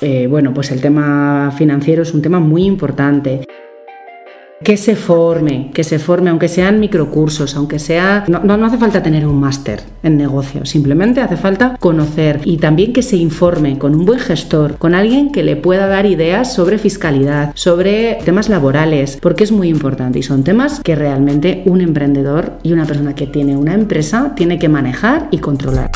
eh, 0.00 0.26
bueno, 0.28 0.54
pues 0.54 0.70
el 0.70 0.80
tema 0.80 1.52
financiero 1.56 2.02
es 2.02 2.14
un 2.14 2.22
tema 2.22 2.40
muy 2.40 2.64
importante 2.64 3.42
que 4.62 4.76
se 4.76 4.96
forme, 4.96 5.70
que 5.72 5.84
se 5.84 5.98
forme, 5.98 6.30
aunque 6.30 6.48
sean 6.48 6.80
microcursos, 6.80 7.54
aunque 7.56 7.78
sea... 7.78 8.24
No, 8.28 8.40
no, 8.40 8.66
hace 8.66 8.78
falta 8.78 9.02
tener 9.02 9.26
un 9.26 9.38
máster 9.38 9.82
en 10.02 10.16
negocio, 10.16 10.64
simplemente 10.64 11.20
hace 11.20 11.36
falta 11.36 11.76
conocer 11.78 12.40
y 12.44 12.58
también 12.58 12.92
que 12.92 13.02
se 13.02 13.16
informe 13.16 13.78
con 13.78 13.94
un 13.94 14.04
buen 14.04 14.18
gestor, 14.18 14.76
con 14.78 14.94
alguien 14.94 15.30
que 15.30 15.42
le 15.42 15.56
pueda 15.56 15.86
dar 15.86 16.06
ideas 16.06 16.52
sobre 16.52 16.78
fiscalidad, 16.78 17.52
sobre 17.54 18.18
temas 18.24 18.48
laborales, 18.48 19.18
porque 19.20 19.44
es 19.44 19.52
muy 19.52 19.68
importante 19.68 20.18
y 20.18 20.22
son 20.22 20.44
temas 20.44 20.80
que 20.80 20.94
realmente 20.94 21.62
un 21.66 21.80
emprendedor 21.80 22.58
y 22.62 22.72
una 22.72 22.84
persona 22.84 23.14
que 23.14 23.26
tiene 23.26 23.56
una 23.56 23.74
empresa 23.74 24.32
tiene 24.34 24.58
que 24.58 24.68
manejar 24.68 25.28
y 25.30 25.38
controlar. 25.38 25.90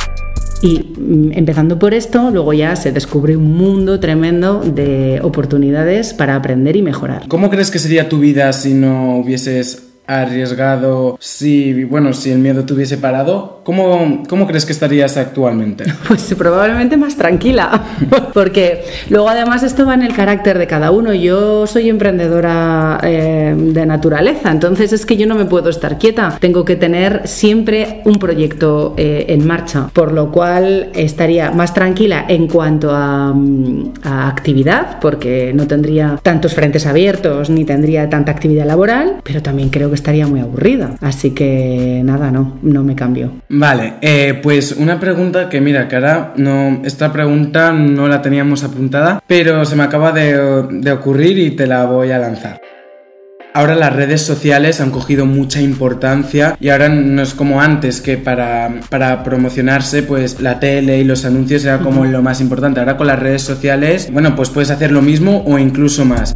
Y 0.63 0.79
mm, 0.79 1.33
empezando 1.33 1.79
por 1.79 1.93
esto, 1.93 2.31
luego 2.31 2.53
ya 2.53 2.77
se 2.77 2.93
descubre 2.93 3.37
un 3.37 3.57
mundo 3.57 4.01
tremendo 4.01 4.61
de 4.61 5.21
oportunidades 5.23 6.15
para 6.15 6.37
aprender 6.37 6.77
y 6.77 6.83
mejorar. 6.83 7.27
¿Cómo 7.29 7.51
crees 7.51 7.71
que 7.71 7.79
sería 7.79 8.09
tu 8.09 8.21
vida 8.21 8.53
si 8.53 8.73
no 8.73 9.19
hubieses 9.19 9.92
arriesgado, 10.07 11.17
si, 11.21 11.85
bueno, 11.85 12.13
si 12.13 12.31
el 12.31 12.39
miedo 12.39 12.65
te 12.65 12.75
hubiese 12.75 12.97
parado, 12.99 13.61
¿cómo, 13.63 14.23
¿cómo 14.29 14.47
crees 14.47 14.67
que 14.67 14.73
estarías 14.73 15.17
actualmente? 15.17 15.85
Pues 16.13 16.35
probablemente 16.37 16.97
más 16.97 17.17
tranquila, 17.17 17.83
porque 18.35 18.85
luego 19.09 19.29
además 19.29 19.63
esto 19.63 19.87
va 19.87 19.95
en 19.95 20.03
el 20.03 20.15
carácter 20.15 20.59
de 20.59 20.67
cada 20.67 20.91
uno. 20.91 21.15
Yo 21.15 21.67
soy 21.67 21.89
emprendedora 21.89 22.99
eh, 23.03 23.55
de 23.57 23.87
naturaleza, 23.87 24.51
entonces 24.51 24.93
es 24.93 25.07
que 25.07 25.17
yo 25.17 25.27
no 25.27 25.35
me 25.35 25.47
puedo 25.47 25.71
estar 25.71 25.99
quieta, 25.99 26.37
tengo 26.41 26.65
que 26.65 26.77
tener 26.77 27.27
siempre 27.27 28.03
un 28.05 28.19
proyecto 28.19 28.95
eh, 28.99 29.27
en 29.29 29.47
marcha, 29.47 29.89
por 29.93 30.13
lo 30.13 30.31
cual 30.31 30.91
estaría 30.95 31.51
más 31.51 31.73
tranquila 31.73 32.27
en 32.29 32.49
cuanto 32.49 32.91
a, 32.93 33.35
a 34.03 34.29
actividad, 34.29 34.99
porque 35.01 35.53
no 35.55 35.67
tendría 35.67 36.19
tantos 36.23 36.55
frentes 36.55 36.87
abiertos 36.87 37.49
ni 37.49 37.65
tendría 37.65 38.11
tanta 38.11 38.33
actividad 38.33 38.67
laboral, 38.67 39.17
pero 39.23 39.41
también 39.43 39.71
creo 39.71 39.92
que 39.93 39.97
estaría 39.97 40.27
muy 40.27 40.41
aburrida. 40.41 40.97
Así 41.01 41.31
que 41.31 42.01
nada, 42.05 42.31
no, 42.31 42.59
no 42.63 42.83
me 42.83 42.95
cambio. 42.95 43.33
Vale, 43.49 43.95
eh, 44.01 44.41
pues 44.43 44.73
una 44.73 44.99
pregunta 44.99 45.49
que 45.49 45.61
mira, 45.61 45.89
ahora 45.93 46.33
no, 46.37 46.81
esta 46.85 47.13
pregunta 47.13 47.73
no 47.73 48.09
la 48.09 48.23
teníamos 48.23 48.65
apuntada, 48.65 49.23
pero 49.27 49.65
se 49.65 49.77
me 49.77 49.85
acaba 49.85 50.13
de, 50.13 50.67
de 50.71 50.93
ocurrir 50.93 51.39
y 51.39 51.51
te 51.53 51.67
la 51.67 51.85
voy 51.85 52.11
a 52.11 52.19
lanzar. 52.19 52.61
Ahora 53.55 53.75
las 53.75 53.95
redes 53.95 54.23
sociales 54.23 54.81
han 54.81 54.91
cogido 54.91 55.27
mucha 55.27 55.61
importancia 55.61 56.57
y 56.59 56.71
ahora 56.71 56.89
no 56.89 57.21
es 57.21 57.35
como 57.35 57.61
antes 57.61 58.01
que 58.01 58.17
para, 58.17 58.81
para, 58.89 59.23
promocionarse 59.23 60.03
pues 60.03 60.41
la 60.41 60.59
tele 60.59 60.99
y 60.99 61.05
los 61.05 61.27
anuncios 61.27 61.63
era 61.67 61.81
como 61.81 62.07
lo 62.07 62.23
más 62.23 62.41
importante. 62.41 62.81
Ahora 62.81 62.97
con 62.97 63.09
las 63.09 63.19
redes 63.19 63.43
sociales, 63.43 64.09
bueno, 64.11 64.35
pues 64.35 64.49
puedes 64.49 64.71
hacer 64.71 64.91
lo 64.91 65.03
mismo 65.03 65.45
o 65.47 65.59
incluso 65.59 66.07
más. 66.07 66.33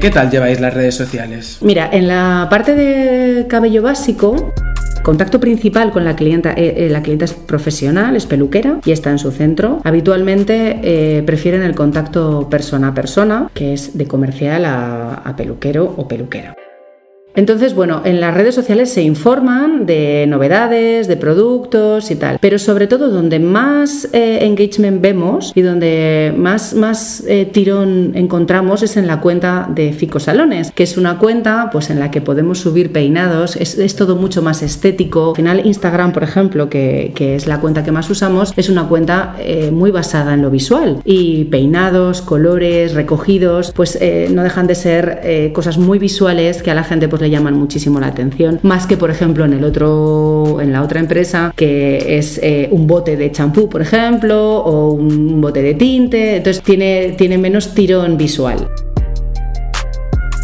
¿Qué 0.00 0.08
tal 0.08 0.30
lleváis 0.30 0.60
las 0.60 0.72
redes 0.72 0.94
sociales? 0.94 1.58
Mira, 1.60 1.90
en 1.92 2.08
la 2.08 2.46
parte 2.48 2.74
de 2.74 3.46
cabello 3.48 3.82
básico, 3.82 4.54
contacto 5.02 5.40
principal 5.40 5.92
con 5.92 6.06
la 6.06 6.16
clienta, 6.16 6.54
eh, 6.56 6.88
la 6.90 7.02
clienta 7.02 7.26
es 7.26 7.34
profesional, 7.34 8.16
es 8.16 8.24
peluquera 8.24 8.80
y 8.86 8.92
está 8.92 9.10
en 9.10 9.18
su 9.18 9.30
centro. 9.30 9.82
Habitualmente 9.84 10.80
eh, 10.82 11.22
prefieren 11.22 11.62
el 11.62 11.74
contacto 11.74 12.48
persona 12.48 12.88
a 12.88 12.94
persona, 12.94 13.50
que 13.52 13.74
es 13.74 13.98
de 13.98 14.06
comercial 14.06 14.64
a 14.64 15.34
peluquero 15.36 15.92
o 15.98 16.08
peluquera. 16.08 16.54
Entonces, 17.40 17.74
bueno, 17.74 18.02
en 18.04 18.20
las 18.20 18.34
redes 18.34 18.54
sociales 18.54 18.92
se 18.92 19.00
informan 19.00 19.86
de 19.86 20.26
novedades, 20.28 21.08
de 21.08 21.16
productos 21.16 22.10
y 22.10 22.16
tal, 22.16 22.36
pero 22.38 22.58
sobre 22.58 22.86
todo 22.86 23.08
donde 23.08 23.38
más 23.38 24.10
eh, 24.12 24.40
engagement 24.42 25.00
vemos 25.00 25.50
y 25.54 25.62
donde 25.62 26.34
más, 26.36 26.74
más 26.74 27.24
eh, 27.26 27.46
tirón 27.50 28.12
encontramos 28.14 28.82
es 28.82 28.98
en 28.98 29.06
la 29.06 29.22
cuenta 29.22 29.70
de 29.74 29.94
Fico 29.94 30.20
Salones, 30.20 30.70
que 30.70 30.82
es 30.82 30.98
una 30.98 31.16
cuenta 31.16 31.70
pues 31.72 31.88
en 31.88 31.98
la 31.98 32.10
que 32.10 32.20
podemos 32.20 32.58
subir 32.58 32.92
peinados, 32.92 33.56
es, 33.56 33.96
todo 33.96 34.16
mucho 34.16 34.42
más 34.42 34.60
estético. 34.62 35.30
Al 35.30 35.36
final 35.36 35.66
Instagram, 35.66 36.12
por 36.12 36.24
ejemplo, 36.24 36.68
que, 36.68 37.14
es 37.16 37.46
la 37.46 37.58
cuenta 37.60 37.82
que 37.82 37.90
más 37.90 38.10
usamos, 38.10 38.52
es 38.58 38.68
una 38.68 38.86
cuenta 38.86 39.36
eh, 39.38 39.70
muy 39.72 39.90
basada 39.90 40.34
en 40.34 40.42
lo 40.42 40.50
visual 40.50 41.00
y 41.06 41.44
peinados, 41.44 42.20
colores, 42.20 42.92
recogidos, 42.92 43.72
pues 43.72 43.98
no 44.30 44.42
dejan 44.42 44.66
de 44.66 44.74
ser 44.74 45.52
cosas 45.54 45.78
muy 45.78 45.98
visuales 45.98 46.62
que 46.62 46.70
a 46.70 46.74
la 46.74 46.84
gente 46.84 47.08
pues 47.08 47.22
le 47.22 47.29
llaman 47.30 47.54
muchísimo 47.54 48.00
la 48.00 48.08
atención, 48.08 48.60
más 48.62 48.86
que 48.86 48.96
por 48.96 49.10
ejemplo 49.10 49.44
en 49.44 49.52
el 49.52 49.64
otro, 49.64 50.60
en 50.60 50.72
la 50.72 50.82
otra 50.82 51.00
empresa 51.00 51.52
que 51.56 52.18
es 52.18 52.40
un 52.70 52.86
bote 52.86 53.16
de 53.16 53.30
champú, 53.32 53.68
por 53.68 53.82
ejemplo, 53.82 54.58
o 54.58 54.92
un 54.92 55.40
bote 55.40 55.62
de 55.62 55.74
tinte, 55.74 56.36
entonces 56.36 56.62
tiene, 56.62 57.14
tiene 57.16 57.38
menos 57.38 57.74
tirón 57.74 58.16
visual. 58.16 58.68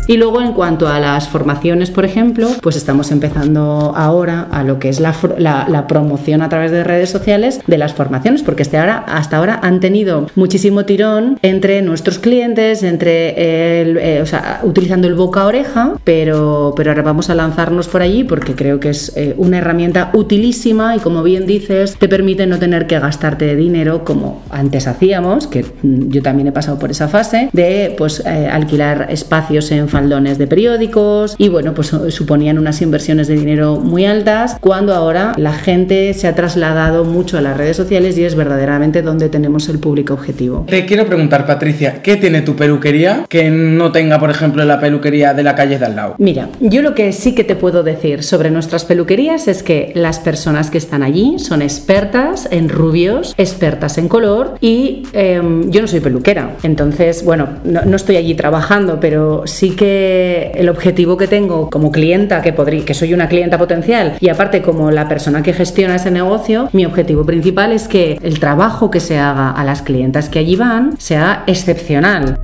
Y 0.08 0.16
luego 0.16 0.40
en 0.40 0.52
cuanto 0.52 0.88
a 0.88 1.00
las 1.00 1.28
formaciones, 1.28 1.90
por 1.90 2.04
ejemplo, 2.04 2.48
pues 2.62 2.76
estamos 2.76 3.10
empezando 3.10 3.92
ahora 3.96 4.46
a 4.50 4.62
lo 4.62 4.78
que 4.78 4.88
es 4.88 5.00
la, 5.00 5.14
la, 5.38 5.86
promoción 5.86 6.42
a 6.42 6.48
través 6.48 6.70
de 6.70 6.84
redes 6.84 7.10
sociales 7.10 7.60
de 7.66 7.78
las 7.78 7.92
formaciones, 7.92 8.42
porque 8.42 8.62
hasta 8.62 8.80
ahora, 8.80 9.04
hasta 9.06 9.36
ahora 9.36 9.60
han 9.62 9.80
tenido 9.80 10.26
muchísimo 10.34 10.84
tirón 10.84 11.38
entre 11.42 11.82
nuestros 11.82 12.18
clientes, 12.18 12.82
entre 12.82 13.34
eh, 13.36 14.20
o 14.22 14.26
sea, 14.26 14.60
utilizando 14.62 15.08
el 15.08 15.14
boca 15.14 15.42
a 15.42 15.46
oreja, 15.46 15.94
pero, 16.04 16.72
pero 16.76 16.90
ahora 16.90 17.02
vamos 17.02 17.30
a 17.30 17.34
lanzarnos 17.34 17.88
por 17.88 18.02
allí 18.02 18.24
porque 18.24 18.54
creo 18.54 18.80
que 18.80 18.90
es 18.90 19.12
eh, 19.16 19.34
una 19.36 19.58
herramienta 19.58 20.10
utilísima 20.12 20.96
y 20.96 21.00
como 21.00 21.22
bien 21.22 21.46
dices, 21.46 21.96
te 21.98 22.08
permite 22.08 22.46
no 22.46 22.58
tener 22.58 22.86
que 22.86 22.98
gastarte 22.98 23.56
dinero 23.56 24.04
como 24.04 24.42
antes 24.50 24.86
hacíamos, 24.86 25.46
que 25.46 25.64
yo 25.82 26.22
también 26.22 26.48
he 26.48 26.52
pasado 26.52 26.78
por 26.78 26.90
esa 26.90 27.08
fase, 27.08 27.48
de 27.52 27.94
pues 27.96 28.22
eh, 28.24 28.48
alquilar 28.50 29.08
espacios 29.10 29.70
en 29.72 29.88
faldones 29.96 30.36
de 30.36 30.46
periódicos 30.46 31.34
y 31.38 31.48
bueno, 31.48 31.72
pues 31.72 31.90
suponían 32.10 32.58
unas 32.58 32.82
inversiones 32.82 33.28
de 33.28 33.34
dinero 33.34 33.76
muy 33.76 34.04
altas 34.04 34.58
cuando 34.60 34.94
ahora 34.94 35.32
la 35.38 35.54
gente 35.54 36.12
se 36.12 36.28
ha 36.28 36.34
trasladado 36.34 37.06
mucho 37.06 37.38
a 37.38 37.40
las 37.40 37.56
redes 37.56 37.78
sociales 37.78 38.18
y 38.18 38.24
es 38.24 38.34
verdaderamente 38.34 39.00
donde 39.00 39.30
tenemos 39.30 39.70
el 39.70 39.78
público 39.78 40.12
objetivo. 40.12 40.66
Te 40.68 40.84
quiero 40.84 41.06
preguntar, 41.06 41.46
Patricia, 41.46 42.02
¿qué 42.02 42.16
tiene 42.16 42.42
tu 42.42 42.56
peluquería 42.56 43.24
que 43.26 43.48
no 43.48 43.90
tenga, 43.90 44.18
por 44.18 44.28
ejemplo, 44.28 44.62
la 44.66 44.78
peluquería 44.78 45.32
de 45.32 45.42
la 45.42 45.54
calle 45.54 45.78
de 45.78 45.86
al 45.86 45.96
lado? 45.96 46.14
Mira, 46.18 46.50
yo 46.60 46.82
lo 46.82 46.94
que 46.94 47.14
sí 47.14 47.34
que 47.34 47.44
te 47.44 47.56
puedo 47.56 47.82
decir 47.82 48.22
sobre 48.22 48.50
nuestras 48.50 48.84
peluquerías 48.84 49.48
es 49.48 49.62
que 49.62 49.92
las 49.94 50.18
personas 50.18 50.70
que 50.70 50.76
están 50.76 51.02
allí 51.02 51.38
son 51.38 51.62
expertas 51.62 52.48
en 52.50 52.68
rubios, 52.68 53.34
expertas 53.38 53.96
en 53.96 54.08
color 54.08 54.58
y 54.60 55.04
em, 55.14 55.70
yo 55.70 55.80
no 55.80 55.88
soy 55.88 56.00
peluquera, 56.00 56.50
entonces, 56.62 57.24
bueno, 57.24 57.48
no, 57.64 57.80
no 57.86 57.96
estoy 57.96 58.16
allí 58.16 58.34
trabajando, 58.34 59.00
pero 59.00 59.44
sí 59.46 59.70
que 59.70 59.85
el 59.86 60.68
objetivo 60.68 61.16
que 61.16 61.26
tengo 61.26 61.70
como 61.70 61.90
clienta, 61.90 62.42
que, 62.42 62.52
podría, 62.52 62.84
que 62.84 62.94
soy 62.94 63.14
una 63.14 63.28
clienta 63.28 63.58
potencial, 63.58 64.14
y 64.20 64.28
aparte 64.28 64.62
como 64.62 64.90
la 64.90 65.08
persona 65.08 65.42
que 65.42 65.52
gestiona 65.52 65.96
ese 65.96 66.10
negocio, 66.10 66.68
mi 66.72 66.84
objetivo 66.84 67.24
principal 67.24 67.72
es 67.72 67.88
que 67.88 68.18
el 68.22 68.38
trabajo 68.40 68.90
que 68.90 69.00
se 69.00 69.18
haga 69.18 69.50
a 69.50 69.64
las 69.64 69.82
clientas 69.82 70.28
que 70.28 70.38
allí 70.38 70.56
van 70.56 70.98
sea 70.98 71.44
excepcional 71.46 72.38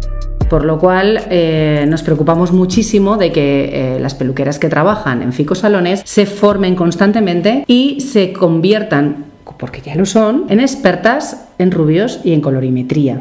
por 0.52 0.66
lo 0.66 0.78
cual 0.78 1.22
eh, 1.30 1.86
nos 1.88 2.02
preocupamos 2.02 2.52
muchísimo 2.52 3.16
de 3.16 3.32
que 3.32 3.70
eh, 3.94 4.00
las 4.00 4.14
peluqueras 4.14 4.58
que 4.58 4.68
trabajan 4.68 5.22
en 5.22 5.32
Fico 5.32 5.54
Salones 5.54 6.02
se 6.04 6.26
formen 6.26 6.76
constantemente 6.76 7.64
y 7.66 8.00
se 8.02 8.34
conviertan, 8.34 9.24
porque 9.58 9.80
ya 9.80 9.94
lo 9.94 10.04
son, 10.04 10.44
en 10.50 10.60
expertas 10.60 11.48
en 11.56 11.70
rubios 11.70 12.20
y 12.22 12.34
en 12.34 12.42
colorimetría. 12.42 13.20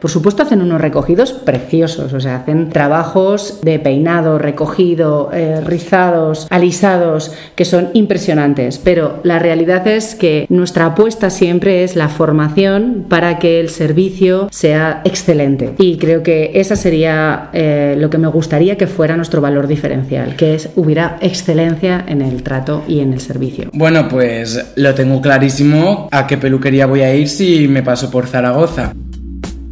Por 0.00 0.10
supuesto 0.10 0.42
hacen 0.42 0.62
unos 0.62 0.80
recogidos 0.80 1.32
preciosos, 1.32 2.12
o 2.12 2.20
sea, 2.20 2.36
hacen 2.36 2.70
trabajos 2.70 3.60
de 3.62 3.78
peinado, 3.78 4.38
recogido, 4.38 5.30
eh, 5.32 5.60
rizados, 5.60 6.46
alisados, 6.50 7.32
que 7.54 7.64
son 7.64 7.90
impresionantes, 7.92 8.78
pero 8.78 9.20
la 9.24 9.38
realidad 9.38 9.86
es 9.86 10.14
que 10.14 10.46
nuestra 10.48 10.86
apuesta 10.86 11.28
siempre 11.28 11.84
es 11.84 11.96
la 11.96 12.08
formación 12.08 13.04
para 13.08 13.38
que 13.38 13.60
el 13.60 13.68
servicio 13.68 14.48
sea 14.50 15.02
excelente. 15.04 15.74
Y 15.78 15.98
creo 15.98 16.22
que 16.22 16.52
esa 16.54 16.76
sería 16.76 17.50
eh, 17.52 17.94
lo 17.98 18.08
que 18.08 18.18
me 18.18 18.28
gustaría 18.28 18.76
que 18.76 18.86
fuera 18.86 19.16
nuestro 19.16 19.40
valor 19.40 19.66
diferencial, 19.66 20.36
que 20.36 20.54
es 20.54 20.70
hubiera 20.76 21.18
excelencia 21.20 22.04
en 22.06 22.22
el 22.22 22.42
trato 22.42 22.84
y 22.88 23.00
en 23.00 23.12
el 23.12 23.20
servicio. 23.20 23.70
Bueno, 23.72 24.08
pues 24.08 24.72
lo 24.76 24.94
tengo 24.94 25.20
clarísimo 25.20 26.08
a 26.10 26.26
qué 26.26 26.38
peluquería 26.38 26.86
voy 26.86 27.02
a 27.02 27.14
ir 27.14 27.28
si 27.28 27.68
me 27.68 27.82
paso 27.82 28.10
por 28.10 28.26
Zaragoza. 28.26 28.94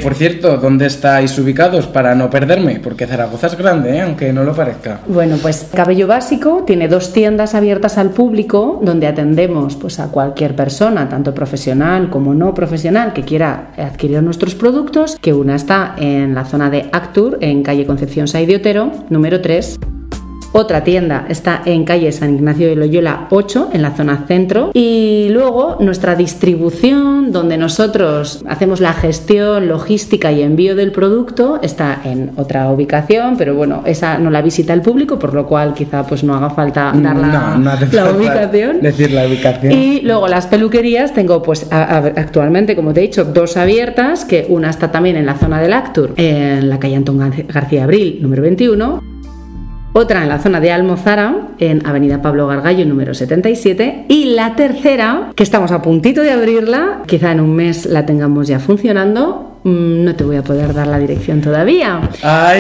Por 0.03 0.15
cierto, 0.15 0.57
¿dónde 0.59 0.87
estáis 0.87 1.37
ubicados 1.39 1.89
para 1.89 2.15
no 2.15 2.31
perderme? 2.31 2.79
Porque 2.79 3.07
Zaragoza 3.07 3.49
es 3.49 3.59
grande, 3.59 3.97
¿eh? 3.97 4.01
aunque 4.03 4.33
no 4.33 4.45
lo 4.45 4.55
parezca. 4.55 5.01
Bueno, 5.09 5.37
pues 5.43 5.69
Cabello 5.75 6.07
Básico 6.07 6.63
tiene 6.65 6.87
dos 6.87 7.13
tiendas 7.13 7.57
abiertas 7.57 7.99
al 7.99 8.11
público 8.11 8.79
donde 8.81 9.09
atendemos 9.09 9.75
pues, 9.75 9.99
a 9.99 10.07
cualquier 10.09 10.55
persona, 10.55 11.09
tanto 11.09 11.35
profesional 11.35 12.11
como 12.11 12.33
no 12.33 12.55
profesional, 12.55 13.13
que 13.13 13.23
quiera 13.23 13.73
adquirir 13.77 14.23
nuestros 14.23 14.55
productos, 14.55 15.19
que 15.21 15.35
una 15.35 15.57
está 15.57 15.97
en 15.99 16.33
la 16.33 16.45
zona 16.45 16.71
de 16.71 16.89
Actur, 16.93 17.39
en 17.41 17.65
calle 17.65 17.85
Concepción 17.85 18.29
Saidiotero, 18.29 18.93
número 19.11 19.41
3 19.41 19.81
otra 20.53 20.83
tienda 20.83 21.27
está 21.29 21.63
en 21.65 21.85
calle 21.85 22.11
San 22.13 22.35
Ignacio 22.35 22.69
de 22.69 22.77
Loyola 22.77 23.27
8, 23.31 23.71
en 23.73 23.83
la 23.83 23.93
zona 23.93 24.25
centro. 24.27 24.71
Y 24.75 25.29
luego 25.31 25.77
nuestra 25.81 26.15
distribución, 26.15 27.33
donde 27.33 27.57
nosotros 27.59 28.43
hacemos 28.49 28.81
la 28.81 28.93
gestión, 28.95 29.69
logística 29.69 30.33
y 30.33 30.43
envío 30.43 30.75
del 30.75 30.93
producto, 30.93 31.61
está 31.63 32.01
en 32.05 32.33
otra 32.37 32.71
ubicación, 32.71 33.37
pero 33.37 33.55
bueno, 33.55 33.83
esa 33.85 34.19
no 34.19 34.31
la 34.31 34.43
visita 34.43 34.73
el 34.73 34.81
público, 34.81 35.19
por 35.19 35.35
lo 35.35 35.47
cual 35.47 35.75
quizá 35.75 36.07
pues 36.07 36.25
no 36.25 36.35
haga 36.35 36.51
falta 36.51 36.93
dar 36.95 37.17
la, 37.17 38.11
ubicación. 38.11 38.81
Decir 38.81 39.13
la 39.13 39.27
ubicación. 39.27 39.73
Y 39.73 40.01
luego 40.01 40.29
las 40.29 40.47
peluquerías, 40.47 41.13
tengo 41.13 41.43
pues 41.43 41.67
actualmente, 41.71 42.75
como 42.75 42.93
te 42.93 43.01
he 43.01 43.03
dicho, 43.05 43.25
dos 43.25 43.57
abiertas, 43.57 44.25
que 44.25 44.47
una 44.49 44.71
está 44.71 44.91
también 44.91 45.17
en 45.17 45.27
la 45.27 45.35
zona 45.35 45.61
del 45.61 45.73
Actur, 45.73 46.15
en 46.17 46.69
la 46.69 46.79
calle 46.79 46.97
Antón 46.97 47.19
García 47.49 47.85
Abril, 47.85 48.19
número 48.23 48.43
21 48.43 49.19
otra 49.99 50.23
en 50.23 50.29
la 50.29 50.39
zona 50.39 50.61
de 50.61 50.73
Almozara, 50.73 51.49
en 51.59 51.87
Avenida 51.87 52.23
Pablo 52.23 52.47
Gargallo 52.47 52.85
número 52.85 53.15
77, 53.15 54.07
y 54.09 54.27
la 54.35 54.55
tercera, 54.57 55.31
que 55.35 55.43
estamos 55.43 55.73
a 55.73 55.83
puntito 55.83 56.23
de 56.23 56.31
abrirla, 56.31 57.03
quizá 57.07 57.33
en 57.33 57.41
un 57.41 57.55
mes 57.55 57.87
la 57.87 58.07
tengamos 58.07 58.49
ya 58.49 58.61
funcionando, 58.61 59.61
mm, 59.65 60.05
no 60.05 60.15
te 60.15 60.25
voy 60.25 60.37
a 60.37 60.43
poder 60.43 60.73
dar 60.73 60.87
la 60.87 60.99
dirección 60.99 61.41
todavía. 61.41 62.01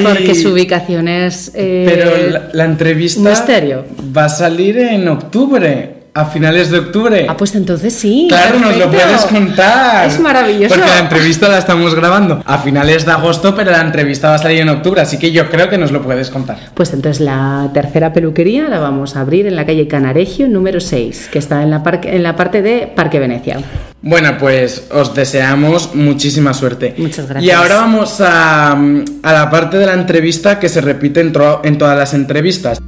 porque 0.02 0.34
su 0.34 0.50
ubicación 0.50 1.08
es. 1.08 1.52
Eh, 1.54 1.84
pero 1.86 2.50
la, 2.52 2.64
entrevista. 2.64 3.30
Misterio. 3.30 3.84
Va 4.16 4.24
a 4.24 4.28
salir 4.28 4.78
en 4.78 5.06
octubre. 5.08 5.97
A 6.18 6.24
finales 6.24 6.68
de 6.70 6.80
octubre. 6.80 7.26
Ah, 7.28 7.36
pues 7.36 7.54
entonces 7.54 7.94
sí. 7.94 8.26
Claro, 8.28 8.58
nos 8.58 8.76
lo 8.76 8.90
puedes 8.90 9.24
contar. 9.26 10.08
Es 10.08 10.18
maravilloso. 10.18 10.74
Porque 10.74 10.90
la 10.90 10.98
entrevista 10.98 11.48
la 11.48 11.58
estamos 11.58 11.94
grabando 11.94 12.42
a 12.44 12.58
finales 12.58 13.06
de 13.06 13.12
agosto, 13.12 13.54
pero 13.54 13.70
la 13.70 13.80
entrevista 13.82 14.30
va 14.30 14.34
a 14.34 14.38
salir 14.38 14.58
en 14.58 14.68
octubre, 14.68 15.00
así 15.00 15.16
que 15.16 15.30
yo 15.30 15.48
creo 15.48 15.68
que 15.68 15.78
nos 15.78 15.92
lo 15.92 16.02
puedes 16.02 16.30
contar. 16.30 16.58
Pues 16.74 16.92
entonces 16.92 17.20
la 17.20 17.70
tercera 17.72 18.12
peluquería 18.12 18.68
la 18.68 18.80
vamos 18.80 19.14
a 19.14 19.20
abrir 19.20 19.46
en 19.46 19.54
la 19.54 19.64
calle 19.64 19.86
Canaregio 19.86 20.48
número 20.48 20.80
6, 20.80 21.28
que 21.30 21.38
está 21.38 21.62
en 21.62 21.70
la, 21.70 21.82
en 22.02 22.22
la 22.24 22.34
parte 22.34 22.62
de 22.62 22.92
Parque 22.94 23.20
Venecia. 23.20 23.60
Bueno, 24.02 24.36
pues 24.38 24.88
os 24.90 25.14
deseamos 25.14 25.94
muchísima 25.94 26.52
suerte. 26.52 26.94
Muchas 26.98 27.28
gracias. 27.28 27.44
Y 27.44 27.50
ahora 27.52 27.76
vamos 27.76 28.20
a, 28.20 28.72
a 28.72 29.32
la 29.32 29.50
parte 29.50 29.78
de 29.78 29.86
la 29.86 29.94
entrevista 29.94 30.58
que 30.58 30.68
se 30.68 30.80
repite 30.80 31.20
en, 31.20 31.32
en 31.62 31.78
todas 31.78 31.96
las 31.96 32.12
entrevistas. 32.12 32.80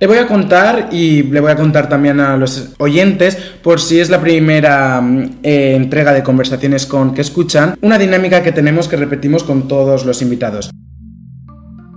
Le 0.00 0.06
voy 0.06 0.18
a 0.18 0.26
contar 0.26 0.88
y 0.92 1.22
le 1.22 1.40
voy 1.40 1.50
a 1.50 1.56
contar 1.56 1.88
también 1.88 2.20
a 2.20 2.36
los 2.36 2.70
oyentes, 2.78 3.36
por 3.62 3.80
si 3.80 4.00
es 4.00 4.10
la 4.10 4.20
primera 4.20 5.00
mm, 5.00 5.38
eh, 5.42 5.74
entrega 5.76 6.12
de 6.12 6.22
conversaciones 6.22 6.86
con 6.86 7.14
que 7.14 7.20
escuchan, 7.20 7.76
una 7.80 7.98
dinámica 7.98 8.42
que 8.42 8.52
tenemos 8.52 8.88
que 8.88 8.96
repetimos 8.96 9.44
con 9.44 9.68
todos 9.68 10.04
los 10.04 10.20
invitados. 10.22 10.70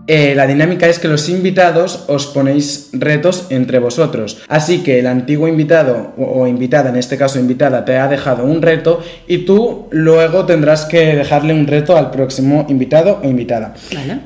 Eh, 0.07 0.33
la 0.35 0.47
dinámica 0.47 0.87
es 0.87 0.99
que 0.99 1.09
los 1.09 1.27
invitados 1.27 2.05
os 2.07 2.27
ponéis 2.27 2.89
retos 2.93 3.47
entre 3.49 3.79
vosotros. 3.79 4.41
Así 4.47 4.81
que 4.81 4.99
el 4.99 5.07
antiguo 5.07 5.49
invitado 5.49 6.13
o, 6.17 6.47
invitada, 6.47 6.89
en 6.89 6.95
este 6.95 7.17
caso 7.17 7.39
invitada, 7.39 7.83
te 7.83 7.97
ha 7.97 8.07
dejado 8.07 8.45
un 8.45 8.61
reto 8.61 9.03
y 9.27 9.39
tú 9.39 9.87
luego 9.91 10.45
tendrás 10.45 10.85
que 10.85 11.15
dejarle 11.15 11.53
un 11.53 11.67
reto 11.67 11.97
al 11.97 12.09
próximo 12.09 12.65
invitado 12.69 13.19
o 13.21 13.27
invitada. 13.27 13.75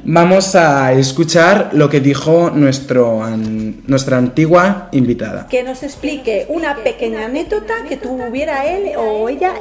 Vamos 0.04 0.54
a 0.54 0.94
escuchar 0.94 1.72
lo 1.74 1.90
que 1.90 2.00
dijo 2.00 2.52
nuestro, 2.52 3.26
nuestra 3.88 4.18
antigua 4.18 4.90
invitada. 4.92 5.48
Que 5.50 5.64
nos 5.64 5.82
explique 5.82 6.46
una 6.50 6.76
pequeña 6.76 7.26
anécdota 7.26 7.74
que 7.90 7.98
tuviera 7.98 8.66
él 8.66 8.92
o 8.98 9.28
ella 9.30 9.54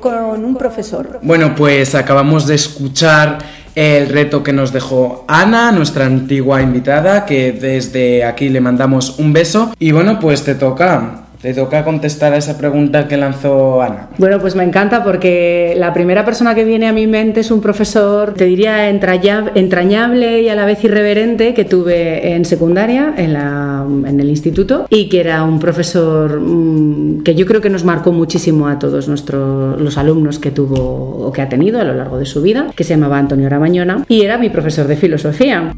con 0.00 0.44
un 0.44 0.56
profesor. 0.56 1.20
Bueno, 1.22 1.54
pues 1.54 1.94
acabamos 1.94 2.48
de 2.48 2.56
escuchar 2.56 3.38
el 3.74 4.08
reto 4.08 4.42
que 4.42 4.52
nos 4.52 4.72
dejó 4.72 5.24
Ana, 5.28 5.72
nuestra 5.72 6.06
antigua 6.06 6.62
invitada, 6.62 7.26
que 7.26 7.52
desde 7.52 8.24
aquí 8.24 8.48
le 8.48 8.60
mandamos 8.60 9.18
un 9.18 9.32
beso. 9.32 9.74
Y 9.78 9.92
bueno, 9.92 10.18
pues 10.18 10.44
te 10.44 10.54
toca. 10.54 11.24
Te 11.40 11.54
toca 11.54 11.84
contestar 11.84 12.34
a 12.34 12.36
esa 12.36 12.58
pregunta 12.58 13.08
que 13.08 13.16
lanzó 13.16 13.80
Ana. 13.80 14.10
Bueno, 14.18 14.38
pues 14.40 14.54
me 14.56 14.62
encanta 14.62 15.02
porque 15.02 15.74
la 15.74 15.94
primera 15.94 16.22
persona 16.22 16.54
que 16.54 16.64
viene 16.64 16.86
a 16.86 16.92
mi 16.92 17.06
mente 17.06 17.40
es 17.40 17.50
un 17.50 17.62
profesor, 17.62 18.34
te 18.34 18.44
diría, 18.44 18.90
entrañable 18.90 20.42
y 20.42 20.48
a 20.50 20.54
la 20.54 20.66
vez 20.66 20.84
irreverente 20.84 21.54
que 21.54 21.64
tuve 21.64 22.34
en 22.34 22.44
secundaria, 22.44 23.14
en, 23.16 23.32
la, 23.32 23.86
en 23.88 24.20
el 24.20 24.28
instituto, 24.28 24.86
y 24.90 25.08
que 25.08 25.20
era 25.20 25.42
un 25.42 25.58
profesor 25.58 26.38
mm, 26.40 27.22
que 27.22 27.34
yo 27.34 27.46
creo 27.46 27.62
que 27.62 27.70
nos 27.70 27.84
marcó 27.84 28.12
muchísimo 28.12 28.68
a 28.68 28.78
todos 28.78 29.08
nuestros, 29.08 29.80
los 29.80 29.96
alumnos 29.96 30.38
que 30.38 30.50
tuvo 30.50 31.26
o 31.26 31.32
que 31.32 31.40
ha 31.40 31.48
tenido 31.48 31.80
a 31.80 31.84
lo 31.84 31.94
largo 31.94 32.18
de 32.18 32.26
su 32.26 32.42
vida, 32.42 32.66
que 32.76 32.84
se 32.84 32.94
llamaba 32.94 33.16
Antonio 33.16 33.46
Arabañona, 33.46 34.04
y 34.08 34.22
era 34.22 34.36
mi 34.36 34.50
profesor 34.50 34.86
de 34.86 34.96
filosofía. 34.96 35.72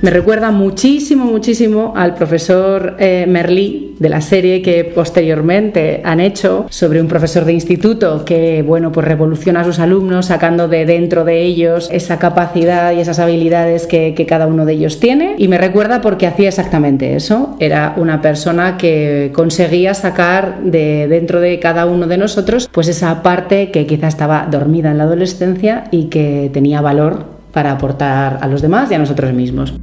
Me 0.00 0.10
recuerda 0.10 0.52
muchísimo, 0.52 1.24
muchísimo 1.24 1.92
al 1.96 2.14
profesor 2.14 2.94
eh, 3.00 3.26
Merlí 3.28 3.96
de 3.98 4.08
la 4.08 4.20
serie 4.20 4.62
que 4.62 4.84
posteriormente 4.84 6.02
han 6.04 6.20
hecho 6.20 6.66
sobre 6.70 7.00
un 7.00 7.08
profesor 7.08 7.44
de 7.44 7.52
instituto 7.52 8.24
que, 8.24 8.62
bueno, 8.62 8.92
pues 8.92 9.08
revoluciona 9.08 9.62
a 9.62 9.64
sus 9.64 9.80
alumnos 9.80 10.26
sacando 10.26 10.68
de 10.68 10.86
dentro 10.86 11.24
de 11.24 11.42
ellos 11.42 11.88
esa 11.90 12.20
capacidad 12.20 12.92
y 12.92 13.00
esas 13.00 13.18
habilidades 13.18 13.88
que, 13.88 14.14
que 14.14 14.24
cada 14.24 14.46
uno 14.46 14.66
de 14.66 14.74
ellos 14.74 15.00
tiene. 15.00 15.34
Y 15.36 15.48
me 15.48 15.58
recuerda 15.58 16.00
porque 16.00 16.28
hacía 16.28 16.46
exactamente 16.46 17.16
eso. 17.16 17.56
Era 17.58 17.94
una 17.96 18.22
persona 18.22 18.76
que 18.76 19.32
conseguía 19.34 19.94
sacar 19.94 20.60
de 20.62 21.08
dentro 21.08 21.40
de 21.40 21.58
cada 21.58 21.86
uno 21.86 22.06
de 22.06 22.18
nosotros 22.18 22.68
pues 22.70 22.86
esa 22.86 23.24
parte 23.24 23.72
que 23.72 23.84
quizá 23.86 24.06
estaba 24.06 24.46
dormida 24.48 24.92
en 24.92 24.98
la 24.98 25.04
adolescencia 25.04 25.88
y 25.90 26.04
que 26.04 26.50
tenía 26.52 26.80
valor 26.80 27.24
para 27.52 27.72
aportar 27.72 28.38
a 28.40 28.46
los 28.46 28.62
demás 28.62 28.92
y 28.92 28.94
a 28.94 28.98
nosotros 28.98 29.32
mismos. 29.32 29.74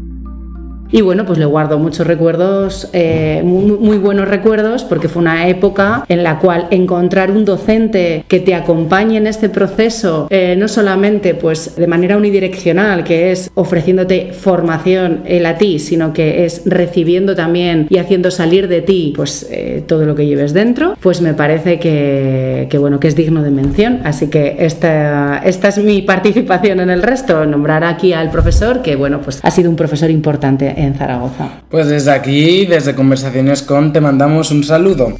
Y 0.91 1.01
bueno, 1.01 1.25
pues 1.25 1.39
le 1.39 1.45
guardo 1.45 1.79
muchos 1.79 2.05
recuerdos, 2.05 2.89
eh, 2.93 3.41
muy, 3.43 3.97
buenos 3.97 4.27
recuerdos, 4.27 4.83
porque 4.83 5.09
fue 5.09 5.21
una 5.21 5.47
época 5.47 6.05
en 6.07 6.23
la 6.23 6.39
cual 6.39 6.67
encontrar 6.69 7.31
un 7.31 7.43
docente 7.43 8.23
que 8.27 8.39
te 8.39 8.53
acompañe 8.53 9.17
en 9.17 9.27
este 9.27 9.49
proceso, 9.49 10.27
eh, 10.29 10.55
no 10.57 10.67
solamente 10.67 11.33
pues 11.33 11.75
de 11.75 11.87
manera 11.87 12.17
unidireccional, 12.17 13.03
que 13.03 13.31
es 13.31 13.49
ofreciéndote 13.55 14.31
formación 14.33 15.23
él 15.25 15.45
a 15.45 15.57
ti, 15.57 15.79
sino 15.79 16.13
que 16.13 16.45
es 16.45 16.61
recibiendo 16.65 17.35
también 17.35 17.87
y 17.89 17.97
haciendo 17.97 18.29
salir 18.29 18.67
de 18.67 18.81
ti 18.81 19.13
pues 19.15 19.47
eh, 19.49 19.83
todo 19.87 20.05
lo 20.05 20.13
que 20.13 20.27
lleves 20.27 20.53
dentro, 20.53 20.95
pues 21.01 21.21
me 21.21 21.33
parece 21.33 21.79
que, 21.79 22.67
que, 22.69 22.77
bueno, 22.77 22.99
que 22.99 23.07
es 23.07 23.15
digno 23.15 23.41
de 23.41 23.51
mención. 23.51 24.01
Así 24.03 24.27
que 24.27 24.57
esta, 24.59 25.39
esta 25.39 25.69
es 25.69 25.77
mi 25.79 26.03
participación 26.03 26.79
en 26.79 26.89
el 26.91 27.01
resto, 27.01 27.45
nombrar 27.45 27.83
aquí 27.83 28.13
al 28.13 28.29
profesor, 28.29 28.81
que 28.81 28.95
bueno, 28.95 29.21
pues 29.21 29.39
ha 29.41 29.51
sido 29.51 29.69
un 29.69 29.75
profesor 29.75 30.11
importante 30.11 30.74
en 30.75 30.95
Zaragoza. 30.95 31.49
Pues 31.69 31.87
desde 31.87 32.11
aquí, 32.11 32.65
desde 32.65 32.95
Conversaciones 32.95 33.61
con, 33.61 33.93
te 33.93 34.01
mandamos 34.01 34.51
un 34.51 34.63
saludo. 34.63 35.15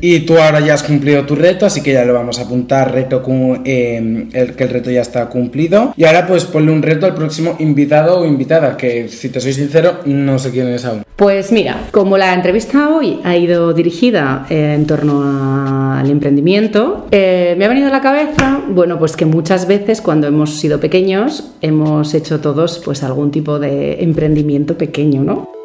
Y 0.00 0.20
tú 0.20 0.36
ahora 0.38 0.60
ya 0.60 0.74
has 0.74 0.82
cumplido 0.82 1.24
tu 1.24 1.34
reto, 1.34 1.64
así 1.64 1.82
que 1.82 1.92
ya 1.92 2.04
lo 2.04 2.12
vamos 2.12 2.38
a 2.38 2.42
apuntar, 2.42 2.92
reto 2.92 3.22
eh, 3.64 4.28
el, 4.32 4.54
que 4.54 4.64
el 4.64 4.70
reto 4.70 4.90
ya 4.90 5.00
está 5.00 5.26
cumplido. 5.26 5.94
Y 5.96 6.04
ahora 6.04 6.26
pues 6.26 6.44
ponle 6.44 6.70
un 6.70 6.82
reto 6.82 7.06
al 7.06 7.14
próximo 7.14 7.56
invitado 7.58 8.20
o 8.20 8.26
invitada, 8.26 8.76
que 8.76 9.08
si 9.08 9.30
te 9.30 9.40
soy 9.40 9.54
sincero, 9.54 10.00
no 10.04 10.38
sé 10.38 10.50
quién 10.50 10.68
es 10.68 10.84
aún. 10.84 11.05
Pues 11.16 11.50
mira, 11.50 11.88
como 11.92 12.18
la 12.18 12.34
entrevista 12.34 12.90
hoy 12.94 13.20
ha 13.24 13.38
ido 13.38 13.72
dirigida 13.72 14.46
en 14.50 14.86
torno 14.86 15.94
al 15.94 16.10
emprendimiento, 16.10 17.06
eh, 17.10 17.54
me 17.56 17.64
ha 17.64 17.68
venido 17.68 17.86
a 17.86 17.90
la 17.90 18.02
cabeza, 18.02 18.60
bueno, 18.68 18.98
pues 18.98 19.16
que 19.16 19.24
muchas 19.24 19.66
veces 19.66 20.02
cuando 20.02 20.26
hemos 20.26 20.56
sido 20.56 20.78
pequeños 20.78 21.52
hemos 21.62 22.12
hecho 22.12 22.40
todos 22.40 22.82
pues 22.84 23.02
algún 23.02 23.30
tipo 23.30 23.58
de 23.58 24.02
emprendimiento 24.02 24.76
pequeño, 24.76 25.24
¿no? 25.24 25.55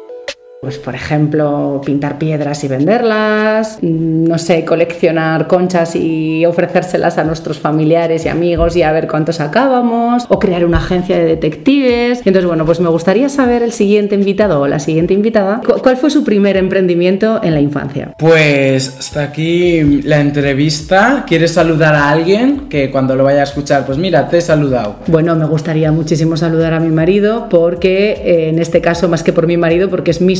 Pues 0.62 0.78
por 0.78 0.94
ejemplo, 0.94 1.80
pintar 1.84 2.18
piedras 2.18 2.62
y 2.62 2.68
venderlas, 2.68 3.78
mm, 3.82 4.28
no 4.28 4.38
sé, 4.38 4.64
coleccionar 4.64 5.48
conchas 5.48 5.96
y 5.96 6.46
ofrecérselas 6.46 7.18
a 7.18 7.24
nuestros 7.24 7.58
familiares 7.58 8.26
y 8.26 8.28
amigos 8.28 8.76
y 8.76 8.84
a 8.84 8.92
ver 8.92 9.08
cuántos 9.08 9.36
sacábamos, 9.36 10.24
o 10.28 10.38
crear 10.38 10.64
una 10.64 10.78
agencia 10.78 11.18
de 11.18 11.24
detectives. 11.24 12.18
Entonces, 12.18 12.44
bueno, 12.44 12.64
pues 12.64 12.78
me 12.78 12.88
gustaría 12.90 13.28
saber 13.28 13.64
el 13.64 13.72
siguiente 13.72 14.14
invitado 14.14 14.60
o 14.60 14.68
la 14.68 14.78
siguiente 14.78 15.14
invitada, 15.14 15.62
¿cuál 15.82 15.96
fue 15.96 16.10
su 16.10 16.22
primer 16.22 16.56
emprendimiento 16.56 17.40
en 17.42 17.54
la 17.54 17.60
infancia? 17.60 18.14
Pues 18.16 18.98
hasta 19.00 19.24
aquí 19.24 20.02
la 20.02 20.20
entrevista. 20.20 21.24
¿Quieres 21.26 21.54
saludar 21.54 21.96
a 21.96 22.08
alguien 22.08 22.68
que 22.68 22.88
cuando 22.92 23.16
lo 23.16 23.24
vaya 23.24 23.40
a 23.40 23.44
escuchar, 23.44 23.84
pues 23.84 23.98
mira, 23.98 24.28
te 24.28 24.38
he 24.38 24.40
saludado? 24.40 24.94
Bueno, 25.08 25.34
me 25.34 25.46
gustaría 25.46 25.90
muchísimo 25.90 26.36
saludar 26.36 26.72
a 26.72 26.78
mi 26.78 26.90
marido 26.90 27.48
porque 27.50 28.12
eh, 28.12 28.48
en 28.50 28.60
este 28.60 28.80
caso 28.80 29.08
más 29.08 29.24
que 29.24 29.32
por 29.32 29.48
mi 29.48 29.56
marido 29.56 29.90
porque 29.90 30.12
es 30.12 30.20
mi 30.20 30.36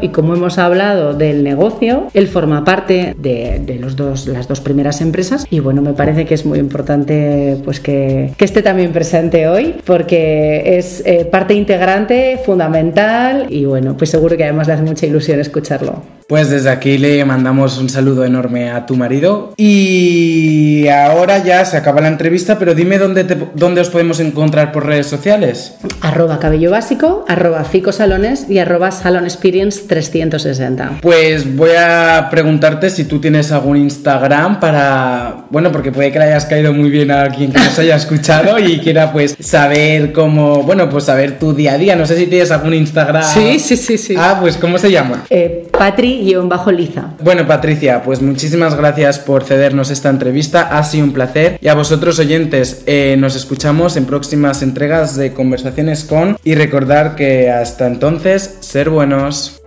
y 0.00 0.08
como 0.08 0.34
hemos 0.34 0.58
hablado 0.58 1.14
del 1.14 1.44
negocio, 1.44 2.08
él 2.14 2.26
forma 2.26 2.64
parte 2.64 3.14
de, 3.16 3.78
los 3.80 3.96
dos, 3.96 4.26
las 4.26 4.48
dos 4.48 4.60
primeras 4.60 5.00
empresas 5.00 5.46
y 5.50 5.60
bueno, 5.60 5.82
me 5.82 5.92
parece 5.92 6.26
que 6.26 6.34
es 6.34 6.44
muy 6.44 6.58
importante 6.58 7.58
pues 7.64 7.80
que, 7.80 8.32
que 8.36 8.44
esté 8.44 8.62
también 8.62 8.92
presente 8.92 9.48
hoy 9.48 9.76
porque 9.84 10.78
es 10.78 11.02
eh, 11.06 11.24
parte 11.24 11.54
integrante, 11.54 12.40
fundamental 12.44 13.46
y 13.50 13.64
bueno, 13.64 13.96
pues 13.96 14.10
seguro 14.10 14.36
que 14.36 14.44
además 14.44 14.66
le 14.66 14.74
hace 14.74 14.82
mucha 14.82 15.06
ilusión 15.06 15.38
escucharlo. 15.38 16.02
Pues 16.26 16.50
desde 16.50 16.70
aquí 16.70 16.98
le 16.98 17.24
mandamos 17.24 17.78
un 17.78 17.88
saludo 17.88 18.24
enorme 18.24 18.70
a 18.70 18.86
tu 18.86 18.96
marido. 18.96 19.52
Y 19.56 20.88
ahora 20.88 21.38
ya 21.38 21.64
se 21.64 21.76
acaba 21.76 22.00
la 22.00 22.08
entrevista, 22.08 22.58
pero 22.58 22.74
dime 22.74 22.98
dónde, 22.98 23.24
dónde 23.54 23.80
os 23.80 23.90
podemos 23.90 24.20
encontrar 24.20 24.72
por 24.72 24.86
redes 24.86 25.06
sociales. 25.06 25.74
Arroba 26.00 26.38
cabello 26.38 26.70
básico, 26.70 27.24
arroba 27.28 27.64
ficosalones 27.64 28.48
y 28.48 28.58
arroba 28.58 28.90
salon 28.90 29.24
experience 29.24 29.82
360. 29.86 30.98
Pues 31.00 31.56
voy 31.56 31.70
a 31.78 32.28
preguntarte 32.30 32.90
si 32.90 33.04
tú 33.04 33.20
tienes 33.20 33.52
algún 33.52 33.76
Instagram 33.76 34.60
para... 34.60 35.44
Bueno, 35.50 35.70
porque 35.70 35.92
puede 35.92 36.12
que 36.12 36.18
le 36.18 36.26
hayas 36.26 36.46
caído 36.46 36.72
muy 36.72 36.90
bien 36.90 37.10
a 37.10 37.28
quien 37.28 37.52
que 37.52 37.58
nos 37.58 37.78
haya 37.78 37.96
escuchado 37.96 38.58
y 38.58 38.78
quiera 38.78 39.12
pues 39.12 39.36
saber 39.40 40.12
cómo... 40.12 40.62
Bueno, 40.62 40.88
pues 40.88 41.04
saber 41.04 41.38
tu 41.38 41.52
día 41.52 41.74
a 41.74 41.78
día. 41.78 41.96
No 41.96 42.06
sé 42.06 42.16
si 42.16 42.26
tienes 42.26 42.50
algún 42.50 42.74
Instagram. 42.74 43.24
Sí, 43.24 43.58
sí, 43.58 43.76
sí, 43.76 43.98
sí. 43.98 44.14
Ah, 44.16 44.38
pues 44.40 44.56
¿cómo 44.56 44.78
se 44.78 44.90
llama? 44.90 45.24
Eh, 45.30 45.68
Patri 45.82 46.32
bajo 46.44 46.70
liza. 46.70 47.14
Bueno, 47.24 47.44
Patricia, 47.44 48.04
pues 48.04 48.22
muchísimas 48.22 48.76
gracias 48.76 49.18
por 49.18 49.42
cedernos 49.42 49.90
esta 49.90 50.10
entrevista. 50.10 50.78
Ha 50.78 50.84
sido 50.84 51.06
un 51.06 51.12
placer. 51.12 51.58
Y 51.60 51.66
a 51.66 51.74
vosotros, 51.74 52.20
oyentes, 52.20 52.84
eh, 52.86 53.16
nos 53.18 53.34
escuchamos 53.34 53.96
en 53.96 54.06
próximas 54.06 54.62
entregas 54.62 55.16
de 55.16 55.32
Conversaciones 55.32 56.04
con. 56.04 56.36
Y 56.44 56.54
recordar 56.54 57.16
que 57.16 57.50
hasta 57.50 57.88
entonces, 57.88 58.58
ser 58.60 58.90
buenos. 58.90 59.61